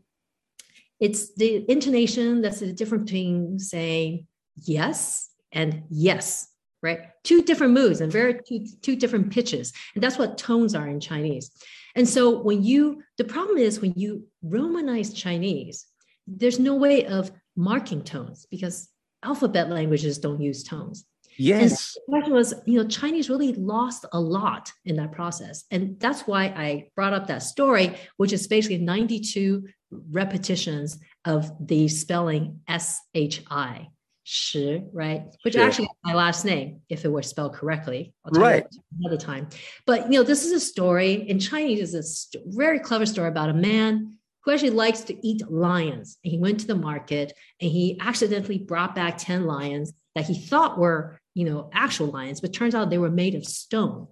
[0.99, 6.47] it's the intonation that's the difference between saying yes and yes,
[6.81, 6.99] right?
[7.23, 9.73] Two different moods and very two, two different pitches.
[9.93, 11.51] And that's what tones are in Chinese.
[11.95, 15.85] And so when you, the problem is when you Romanize Chinese,
[16.27, 18.87] there's no way of marking tones because
[19.23, 21.05] alphabet languages don't use tones.
[21.37, 25.65] yes The question was, you know, Chinese really lost a lot in that process.
[25.71, 29.67] And that's why I brought up that story, which is basically 92
[30.11, 33.87] repetitions of the spelling S H I,
[34.23, 35.23] shi, right?
[35.43, 35.63] Which Sure.
[35.63, 38.13] actually is my last name, if it were spelled correctly.
[38.25, 38.65] I'll tell you Right.
[38.99, 39.47] Another time.
[39.85, 43.49] But, you know, this is a story in Chinese, is a very clever story about
[43.49, 44.16] a man
[44.47, 46.17] who actually likes to eat lions.
[46.23, 50.39] And he went to the market and he accidentally brought back 10 lions that he
[50.39, 54.07] thought were, you know, actual lions, but turns out they were made of stone.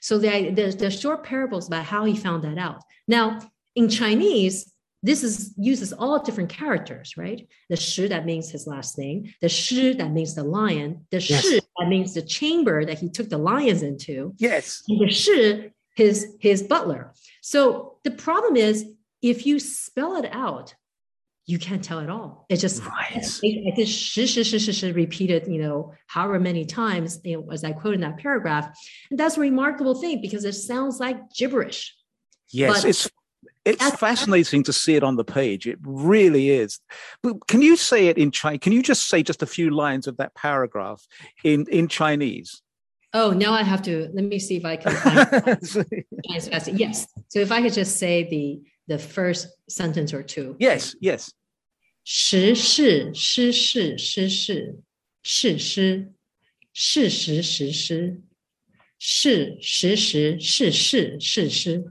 [0.00, 2.82] So the, the, the short parables about how he found that out.
[3.06, 3.38] Now,
[3.76, 4.72] in Chinese,
[5.04, 7.46] this is uses all different characters, right?
[7.68, 11.44] The shi that means his last name, the shi that means the lion, the Yes.
[11.44, 15.70] shi that means the chamber that he took the lions into, yes and the shi
[15.94, 17.12] his his butler.
[17.40, 18.84] So the problem is
[19.30, 20.74] if you spell it out,
[21.46, 22.46] you can't tell at all.
[22.48, 27.40] It just I just shi, shi, shi, shi, repeated, you know, however many times, you
[27.40, 28.66] know, as I quote in that paragraph.
[29.10, 31.94] And that's a remarkable thing because it sounds like gibberish.
[32.52, 33.08] yes but- it's
[33.64, 36.78] it's fascinating to see it on the page it really is
[37.20, 38.60] but can you say it in Chinese?
[38.62, 41.00] can you just say just a few lines of that paragraph
[41.42, 42.62] in in chinese
[43.12, 45.78] Oh, now I have to let me see if I can Chinese.
[46.84, 47.06] Yes.
[47.28, 50.55] So if I could just say the the first sentence or two.
[50.59, 51.29] yes yes
[52.03, 54.77] 时是诗是诗是
[55.23, 56.11] 是诗，
[56.73, 58.21] 事实实施，
[58.97, 61.83] 是实实是是是诗。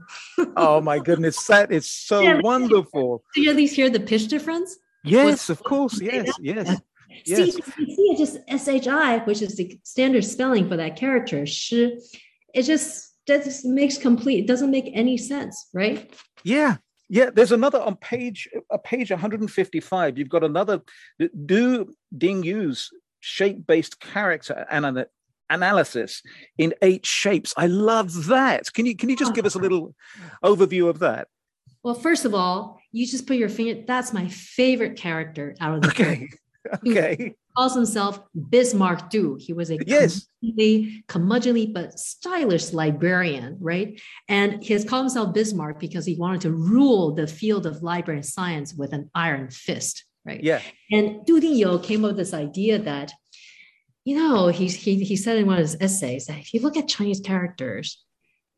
[0.55, 2.41] Oh my goodness, that is so Yeah.
[2.41, 3.23] wonderful.
[3.33, 4.77] Do you at least hear the pitch difference?
[5.03, 6.01] Yes, of course.
[6.01, 6.81] Yes, yes.
[7.25, 7.55] Yes.
[7.55, 11.97] See, you see it just SHI, which is the standard spelling for that character, 诗.
[12.53, 16.11] It just that just makes complete, it doesn't make any sense, right?
[16.43, 16.77] Yeah.
[17.08, 20.18] yeah, there's another on page uh, page 155.
[20.18, 20.82] You've got another
[21.44, 22.90] do Ding Yu's
[23.20, 25.06] shape-based character ana-
[25.48, 26.22] analysis
[26.58, 27.54] in eight shapes.
[27.56, 28.72] I love that.
[28.72, 29.94] Can you can you just give us a little
[30.42, 31.28] overview of that?
[31.82, 35.82] Well, first of all, you just put your finger, that's my favorite character out of
[35.82, 36.80] the book.
[36.84, 37.34] Okay.
[37.56, 39.36] Calls himself Bismarck Du.
[39.40, 40.26] He was a Yes.
[40.44, 43.98] curmudgeonly, curmudgeonly but stylish librarian, right?
[44.28, 48.22] And he has called himself Bismarck because he wanted to rule the field of library
[48.22, 50.42] science with an iron fist, right?
[50.42, 50.60] Yeah.
[50.90, 53.12] And Du Dingyou came up with this idea that,
[54.04, 56.76] you know, he, he, he said in one of his essays that if you look
[56.76, 58.04] at Chinese characters,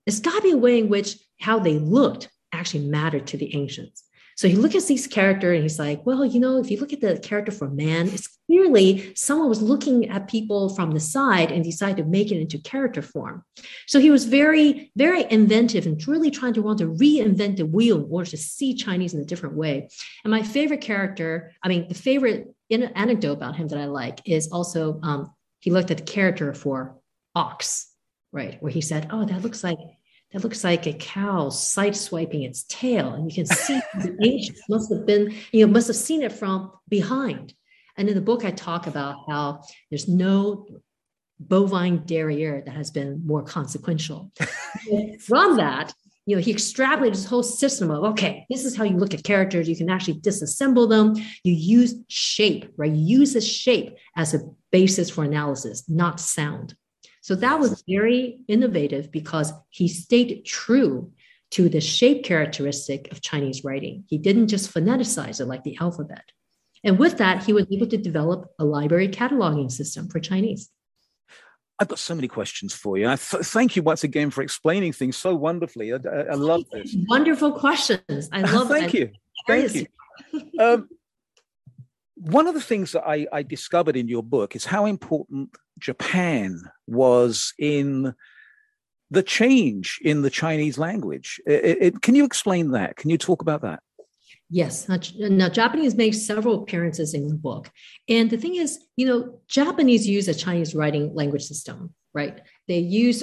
[0.07, 3.55] it's got to be a way in which how they looked actually mattered to the
[3.55, 4.03] ancients.
[4.39, 6.93] So he looks at these character and he's like, well, you know, if you look
[6.93, 11.51] at the character for man, it's clearly someone was looking at people from the side
[11.51, 13.43] and decided to make it into character form.
[13.89, 17.97] So he was very, very inventive and really trying to want to reinvent the wheel
[17.97, 19.89] in order to see Chinese in a different way.
[20.23, 24.53] And my favorite character, I mean, the favorite anecdote about him that I like is
[24.53, 26.97] also um, he looked at the character for
[27.35, 27.93] ox,
[28.31, 28.63] right?
[28.63, 29.79] Where he said, oh, that looks like
[30.33, 33.15] that looks like a cow side swiping its tail.
[33.15, 36.33] And you can see the ancients must have been, you know, must have seen it
[36.33, 37.55] from behind.
[37.97, 40.67] And in the book, I talk about how there's no
[41.41, 44.31] bovine derriere that has been more consequential.
[45.21, 45.95] from that,
[46.27, 49.25] you know, he extrapolated his whole system of, okay, this is how you look at
[49.25, 49.67] characters.
[49.67, 51.15] You can actually disassemble them.
[51.43, 52.93] You use shape, right?
[52.93, 56.75] You use the shape as a basis for analysis, not sound.
[57.29, 61.13] So that was very innovative because he stayed true
[61.51, 64.05] to the shape characteristic of Chinese writing.
[64.07, 66.25] He didn't just phoneticize it like the alphabet.
[66.85, 70.71] And with that, he was able to develop a library cataloging system for Chinese.
[71.79, 73.07] I've got so many questions for you.
[73.07, 75.93] I th- thank you once again for explaining things so wonderfully.
[75.93, 76.97] I, I, I love this.
[77.11, 78.31] Wonderful questions.
[78.33, 79.11] I love thank I- you.
[79.47, 79.87] Thank you.
[80.59, 80.89] Um,
[82.21, 86.61] one of the things that I, I discovered in your book is how important Japan
[86.87, 88.15] was in
[89.11, 91.41] the change in the Chinese language.
[91.47, 92.97] It- it- can you explain that?
[92.97, 93.81] Can you talk about that?
[94.51, 94.89] Yes.
[94.89, 97.71] Now, Japanese makes several appearances in the book.
[98.09, 102.37] And the thing is, you know, Japanese use a Chinese writing language system, right?
[102.67, 103.19] They use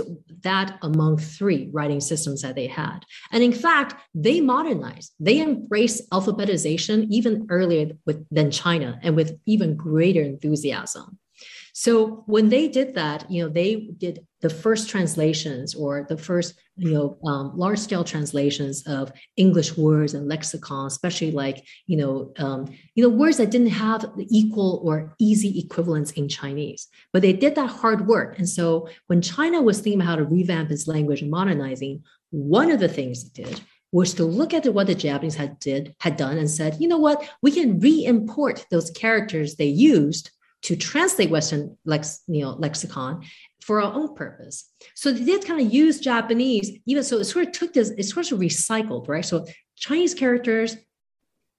[0.50, 3.00] that among three writing systems that they had.
[3.34, 3.92] And in fact,
[4.26, 11.20] they modernized, they embraced alphabetization even earlier with, than China and with even greater enthusiasm.
[11.74, 13.72] So when they did that, you know, they
[14.06, 14.16] did
[14.46, 20.14] the first translations or the first, you know, um, large scale translations of English words
[20.14, 22.66] and lexicon, especially like, you know, um,
[22.96, 26.88] you know, words that didn't have the equal or easy equivalents in Chinese.
[27.14, 28.38] But they did that hard work.
[28.38, 32.72] And so when China was thinking about how to revamp its language and modernizing, one
[32.72, 33.62] of the things it did
[33.92, 36.98] was to look at what the Japanese had did had done and said, you know
[36.98, 40.32] what, we can re-import those characters they used
[40.64, 43.24] to translate Western lex, you know, lexicon
[43.66, 44.72] for our own purpose.
[44.94, 48.04] So they did kind of use Japanese, even so it sort of took this, it
[48.04, 49.26] sort of recycled, right?
[49.26, 49.44] So
[49.76, 50.78] Chinese characters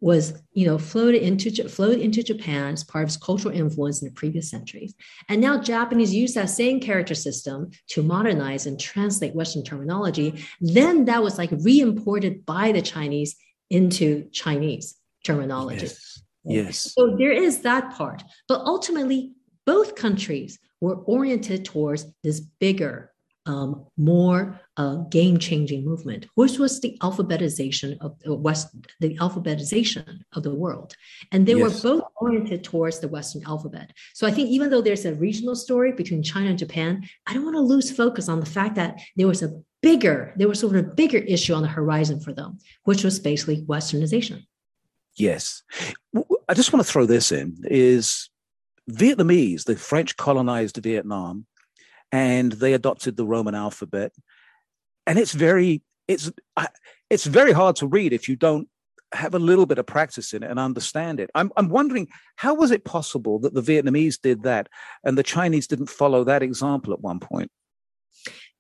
[0.01, 4.09] was, you know, floated into flowed into Japan as part of its cultural influence in
[4.09, 4.95] the previous centuries.
[5.29, 10.45] And now Japanese use that same character system to modernize and translate Western terminology.
[10.61, 13.35] Then that was like re-imported by the Chinese
[13.71, 14.95] into Chinese
[15.25, 15.87] terminology.
[15.87, 16.23] Yes.
[16.45, 16.93] yes.
[16.95, 18.23] So there is that part.
[18.47, 19.33] But ultimately,
[19.67, 23.13] both countries were oriented towards this bigger,
[23.47, 30.43] um, more uh, game-changing movement, which was the alphabetization of the West, the alphabetization of
[30.43, 30.95] the world,
[31.33, 31.85] and they Yes.
[31.85, 33.93] were both oriented towards the Western alphabet.
[34.15, 37.45] So I think even though there's a regional story between China and Japan, I don't
[37.45, 40.75] want to lose focus on the fact that there was a bigger, there was sort
[40.75, 44.45] of a bigger issue on the horizon for them, which was basically Westernization.
[45.17, 45.63] Yes.
[46.49, 48.29] I just want to throw this in is
[48.91, 51.47] Vietnamese, the French colonized Vietnam
[52.13, 54.13] and they adopted the Roman alphabet.
[55.07, 56.31] And it's very it's
[57.11, 58.69] it's very hard to read if you don't
[59.13, 61.31] have a little bit of practice in it and understand it.
[61.35, 64.69] I'm I'm wondering how was it possible that the Vietnamese did that
[65.05, 67.51] and the Chinese didn't follow that example at one point?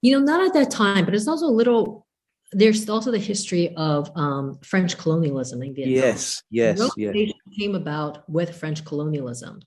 [0.02, 2.06] You know, not at that time, but it's also a little.
[2.52, 5.96] There's also the history of um, French colonialism in Vietnam.
[5.96, 7.32] Yes, yes, yes.
[7.58, 9.60] Came about with French colonialism,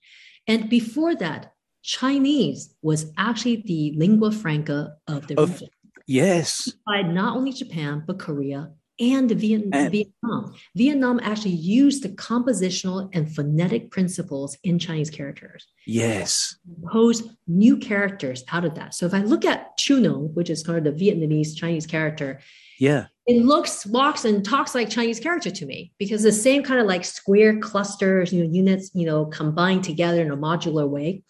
[0.50, 5.70] and before that, Chinese was actually the lingua franca of the Of- region
[6.08, 6.74] Yes.
[6.86, 10.54] by not only Japan but Korea and Viet- And- Vietnam.
[10.76, 16.58] Vietnam actually used the compositional and phonetic principles in Chinese characters, Yes.
[16.92, 18.94] pose new characters out of that.
[18.94, 22.42] So if I look at Chu Nom, which is kind of the Vietnamese Chinese character,
[22.80, 23.06] Yeah.
[23.30, 26.88] It looks, walks, and talks like Chinese character to me because the same kind of
[26.88, 31.22] like square clusters, you know, units, you know, combined together in a modular way.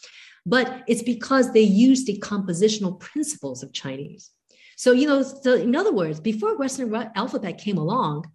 [0.46, 4.30] But it's because they use the compositional principles of Chinese.
[4.78, 8.32] So, you know, so in other words, before Western alphabet came along,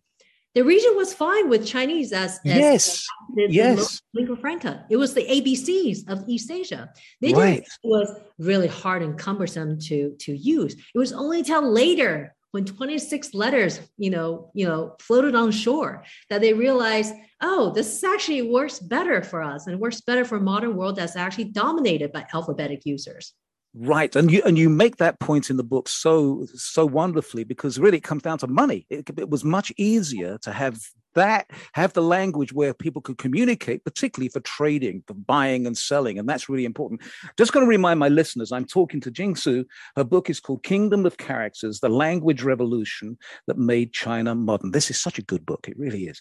[0.54, 3.06] the region was fine with Chinese as, as Yes.
[3.34, 4.02] Yes.
[4.12, 4.84] lingua franca.
[4.90, 6.92] It was the ABCs of East Asia.
[7.22, 7.62] They didn't Right.
[7.62, 8.08] it was
[8.38, 10.74] really hard and cumbersome to to use.
[10.94, 16.04] It was only till later when 26 letters, you know, you know, floated on shore
[16.30, 20.40] that they realized, oh, this actually works better for us and works better for a
[20.40, 23.34] modern world that's actually dominated by alphabetic users.
[23.76, 27.76] Right, and you and you make that point in the book so so wonderfully because
[27.76, 28.86] really it comes down to money.
[28.88, 30.78] It, it was much easier to have
[31.16, 36.20] that have the language where people could communicate, particularly for trading, for buying and selling,
[36.20, 37.02] and that's really important.
[37.36, 39.64] Just going to remind my listeners, I'm talking to Jing Jingsu.
[39.96, 43.18] Her book is called Kingdom of Characters: The Language Revolution
[43.48, 44.70] That Made China Modern.
[44.70, 46.20] This is such a good book; it really is.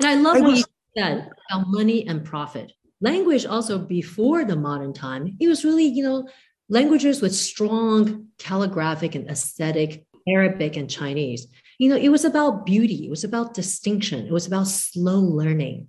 [0.00, 0.64] And I love I what was- you
[0.96, 2.72] said about money and profit.
[3.00, 6.28] Language also before the modern time, it was really, you know,
[6.68, 11.46] languages with strong calligraphic and aesthetic, Arabic and Chinese.
[11.78, 15.88] You know, it was about beauty, it was about distinction, it was about slow learning.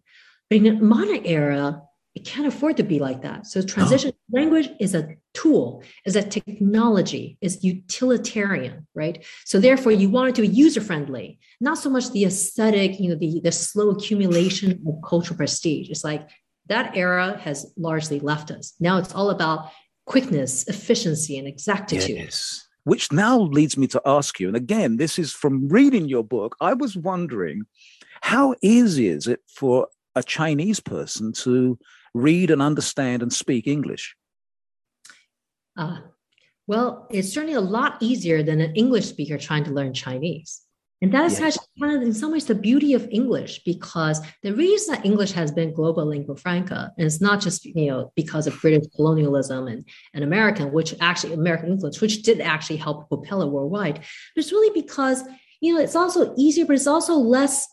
[0.50, 1.82] But in the modern era,
[2.16, 3.46] it can't afford to be like that.
[3.46, 9.24] So transition language is a tool, is a technology, is utilitarian, right?
[9.46, 13.16] So therefore, you want it to be user-friendly, not so much the aesthetic, you know,
[13.16, 15.90] the, the slow accumulation of cultural prestige.
[15.90, 16.28] It's like
[16.72, 18.74] that era has largely left us.
[18.80, 19.70] Now it's all about
[20.06, 22.18] quickness, efficiency, and exactitude.
[22.18, 22.66] Yes.
[22.86, 26.56] Which now leads me to ask you, and again, this is from reading your book.
[26.62, 27.64] I was wondering,
[28.22, 31.78] how easy is it for a Chinese person to
[32.14, 34.16] read and understand and speak English?
[35.78, 35.98] Uh,
[36.68, 40.62] well, it's certainly a lot easier than an English speaker trying to learn Chinese.
[41.02, 41.58] And that is Yes.
[41.58, 45.32] actually kind of, in some ways, the beauty of English, because the reason that English
[45.32, 49.68] has been global lingua franca, and it's not just you know because of British colonialism
[49.68, 49.84] and,
[50.14, 54.52] and American, which actually American influence, which did actually help propel it worldwide, but it's
[54.52, 55.24] really because
[55.60, 57.68] you know it's also easier, but it's also less.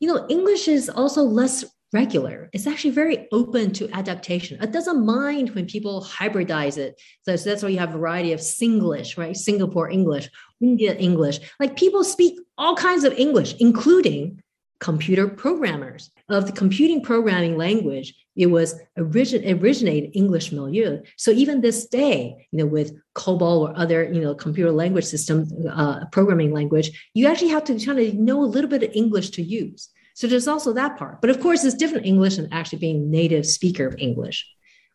[0.00, 2.48] You know, English is also less regular.
[2.52, 4.62] It's actually very open to adaptation.
[4.62, 7.00] It doesn't mind when people hybridize it.
[7.22, 9.36] So, so that's why you have a variety of Singlish, right?
[9.36, 10.30] Singapore English,
[10.60, 11.40] India English.
[11.60, 14.42] Like people speak all kinds of English, including
[14.80, 16.10] computer programmers.
[16.28, 21.02] Of the computing programming language, it was origin, originated English milieu.
[21.18, 25.46] So even this day, you know, with COBOL or other, you know, computer language system
[25.70, 29.30] uh, programming language, you actually have to kind of know a little bit of English
[29.30, 29.90] to use.
[30.14, 31.20] So there's also that part.
[31.20, 34.46] But of course, it's different English than actually being native speaker of English.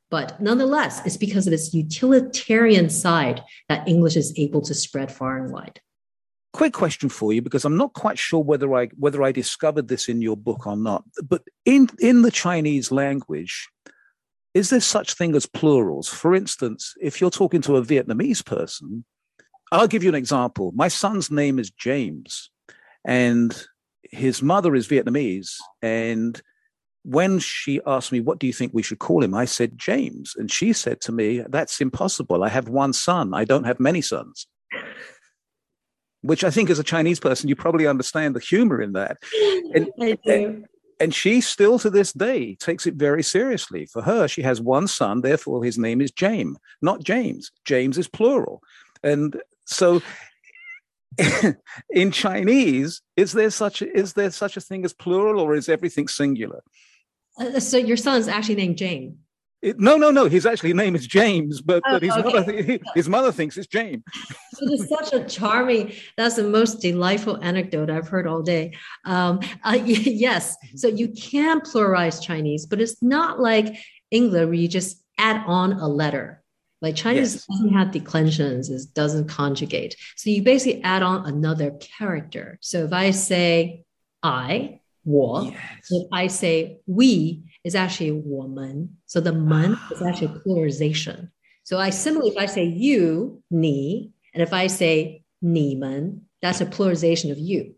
[0.09, 5.37] But nonetheless, it's because of its utilitarian side that English is able to spread far
[5.37, 5.81] and wide.
[6.53, 10.07] Quick question for you, because I'm not quite sure whether I whether I discovered this
[10.07, 11.03] in your book or not.
[11.21, 13.67] But in in the Chinese language,
[14.53, 16.07] is there such thing as plurals?
[16.07, 19.03] For instance, if you're talking to a Vietnamese person,
[19.71, 20.71] I'll give you an example.
[20.73, 22.49] My son's name is James,
[23.05, 23.53] and
[24.11, 25.55] his mother is Vietnamese.
[25.81, 26.41] And
[27.03, 29.33] when she asked me, What do you think we should call him?
[29.33, 30.35] I said, James.
[30.37, 32.43] And she said to me, That's impossible.
[32.43, 33.33] I have one son.
[33.33, 34.47] I don't have many sons.
[36.21, 39.17] Which I think, as a Chinese person, you probably understand the humor in that.
[39.73, 40.63] And- I do.
[40.99, 43.85] And she still to this day takes it very seriously.
[43.85, 47.51] For her, she has one son, therefore his name is James, not James.
[47.65, 48.63] James is plural.
[49.03, 50.01] And so
[51.89, 56.07] in Chinese, is there such is there such a thing as plural or is everything
[56.07, 56.61] singular?
[57.39, 59.19] Uh, so your son's actually named Jane.
[59.61, 60.25] It, no, no, no.
[60.25, 62.21] His actually name is James, but, Oh, but his okay.
[62.31, 64.03] mother his mother thinks it's James.
[64.59, 65.93] It is such a charming.
[66.15, 68.73] That's the most delightful anecdote I've heard all day.
[69.05, 73.75] Um, uh, yes, so you can pluralize Chinese, but it's not like
[74.09, 76.43] English where you just add on a letter.
[76.80, 77.46] Like Chinese Yes.
[77.46, 79.96] doesn't have declensions, it doesn't conjugate.
[80.16, 82.58] So you basically add on another character.
[82.60, 83.84] So if I say
[84.22, 85.90] I, 我, Yes.
[85.90, 88.88] if I say we, is actually 我们.
[89.06, 91.30] So the 们 is actually a pluralization.
[91.62, 96.66] So I similarly, if I say you, 你, and if I say 你们, that's a
[96.66, 97.75] pluralization of you.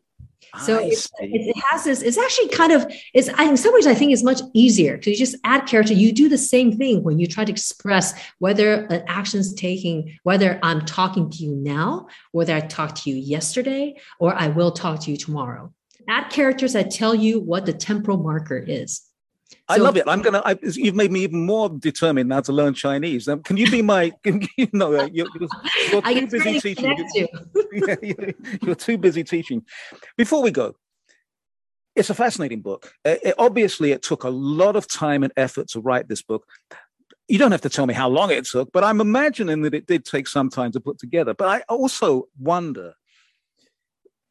[0.65, 2.01] So it, it, has this.
[2.01, 2.91] It's actually kind of.
[3.13, 5.93] It's in some ways I think it's much easier because you just add character.
[5.93, 10.59] You do the same thing when you try to express whether an action's taking, whether
[10.63, 15.01] I'm talking to you now, whether I talked to you yesterday, or I will talk
[15.01, 15.71] to you tomorrow.
[16.07, 19.08] Add characters that tell you what the temporal marker is.
[19.69, 20.03] I love it.
[20.07, 20.41] I'm gonna.
[20.43, 23.27] I, you've made me even more determined now to learn Chinese.
[23.27, 24.11] Um, can you be my?
[24.23, 25.49] Can, you know, uh, you're, you're,
[25.91, 27.07] you're too busy teaching.
[27.13, 27.27] You.
[27.73, 29.63] yeah, you're, you're, too busy teaching.
[30.17, 30.75] Before we go,
[31.95, 32.91] it's a fascinating book.
[33.05, 36.45] It, it, obviously, it took a lot of time and effort to write this book.
[37.27, 39.85] You don't have to tell me how long it took, but I'm imagining that it
[39.85, 41.35] did take some time to put together.
[41.35, 42.95] But I also wonder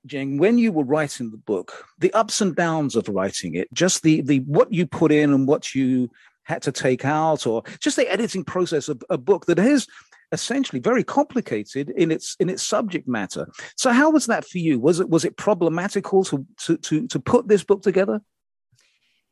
[0.08, 4.02] Jing, when you were writing the book, the ups and downs of writing it, just
[4.02, 6.10] the the what you put in and what you
[6.44, 9.86] had to take out, or just the editing process of a book that is
[10.32, 13.46] essentially very complicated in its in its subject matter.
[13.76, 14.78] So, how was that for you?
[14.78, 18.20] Was it was it problematical to to to, to put this book together?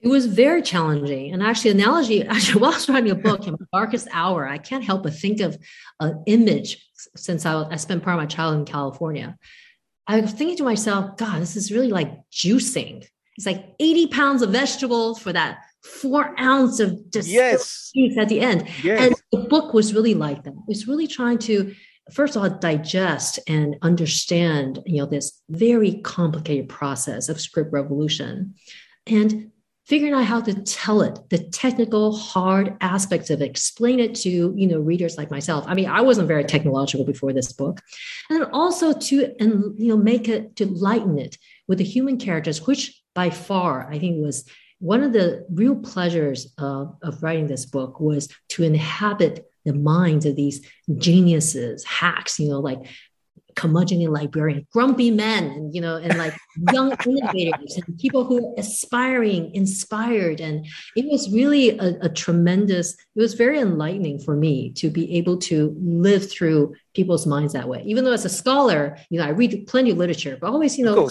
[0.00, 1.32] It was very challenging.
[1.32, 4.58] And actually, analogy, actually, while I was writing a book in my darkest hour, I
[4.58, 5.58] can't help but think of
[6.00, 9.36] an image since I, I spent part of my childhood in California.
[10.06, 13.06] I was thinking to myself, God, this is really like juicing.
[13.36, 17.92] It's like 80 pounds of vegetables for that four ounce of just yes.
[18.18, 18.68] at the end.
[18.82, 19.06] Yes.
[19.06, 20.50] And the book was really like that.
[20.50, 21.74] It was really trying to,
[22.12, 28.54] first of all, digest and understand, you know, this very complicated process of script revolution.
[29.06, 29.50] And
[29.86, 34.52] figuring out how to tell it the technical hard aspects of it explain it to
[34.56, 35.64] you know readers like myself.
[35.66, 37.80] I mean i wasn't very technological before this book.
[38.30, 42.66] And also to and you know make it to lighten it with the human characters
[42.66, 44.44] which by far i think was
[44.78, 50.26] one of the real pleasures of, of writing this book was to inhabit the minds
[50.26, 50.64] of these
[50.96, 52.86] geniuses hacks you know like
[53.56, 56.34] curmudgeonly librarian, grumpy men, and you know, and like
[56.72, 60.40] young innovators and people who are aspiring, inspired.
[60.40, 65.16] And it was really a, a, tremendous, it was very enlightening for me to be
[65.16, 67.82] able to live through people's minds that way.
[67.86, 70.84] Even though as a scholar, you know, I read plenty of literature, but always, you
[70.84, 71.08] know,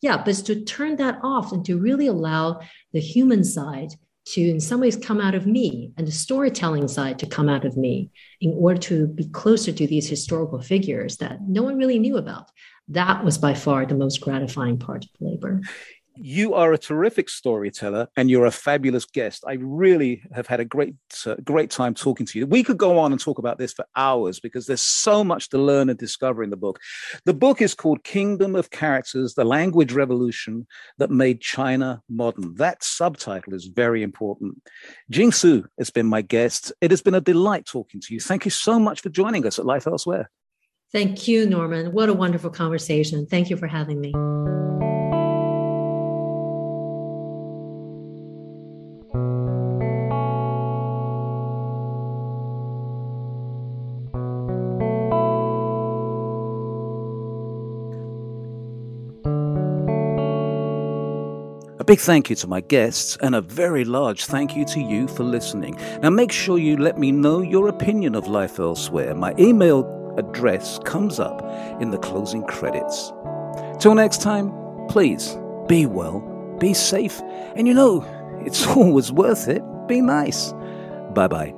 [0.00, 2.60] yeah, but to turn that off and to really allow
[2.92, 3.92] the human side
[4.24, 7.64] to in some ways come out of me and the storytelling side to come out
[7.64, 8.10] of me
[8.40, 12.50] in order to be closer to these historical figures that no one really knew about.
[12.88, 15.62] That was by far the most gratifying part of labor
[16.16, 19.44] you are a terrific storyteller and you're a fabulous guest.
[19.46, 20.94] I really have had a great,
[21.26, 22.46] uh, great time talking to you.
[22.46, 25.58] We could go on and talk about this for hours because there's so much to
[25.58, 26.80] learn and discover in the book.
[27.24, 30.66] The book is called Kingdom of Characters The Language Revolution
[30.98, 32.54] That Made China Modern.
[32.54, 34.62] That subtitle is very important.
[35.10, 36.72] Jing Tsu has been my guest.
[36.80, 38.20] It has been a delight talking to you.
[38.20, 40.30] Thank you so much for joining us at Life Elsewhere.
[40.92, 41.92] Thank you, Norman.
[41.92, 43.26] What a wonderful conversation.
[43.26, 44.12] Thank you for having me.
[61.92, 65.24] Big thank you to my guests and a very large thank you to you for
[65.24, 65.78] listening.
[66.00, 69.14] Now make sure you let me know your opinion of life elsewhere.
[69.14, 69.84] My email
[70.16, 71.42] address comes up
[71.82, 73.12] in the closing credits.
[73.78, 74.54] Till next time,
[74.88, 75.36] please
[75.68, 76.20] be well,
[76.58, 77.20] be safe,
[77.56, 78.02] and you know,
[78.46, 79.62] it's always worth it.
[79.86, 80.54] Be nice.
[81.12, 81.54] Bye bye.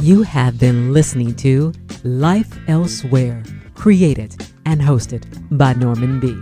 [0.00, 1.72] You have been listening to
[2.04, 3.42] Life Elsewhere
[3.80, 5.24] created and hosted
[5.56, 6.36] by Norman B.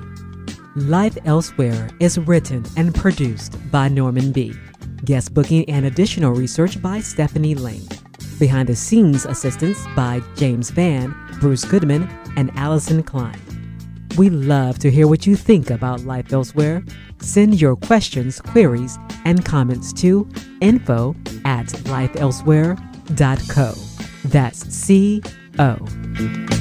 [0.74, 4.52] Life Elsewhere is written and produced by Norman B.
[5.04, 7.86] Guest booking and additional research by Stephanie Lane.
[8.40, 13.40] Behind the scenes assistance by James Van, Bruce Goodman, and Allison Klein.
[14.16, 16.82] We love to hear what you think about Life Elsewhere.
[17.20, 20.28] Send your questions, queries, and comments to
[20.60, 21.14] info
[21.44, 23.74] at lifeelsewhere.co.
[24.24, 25.22] That's C
[25.60, 26.57] O.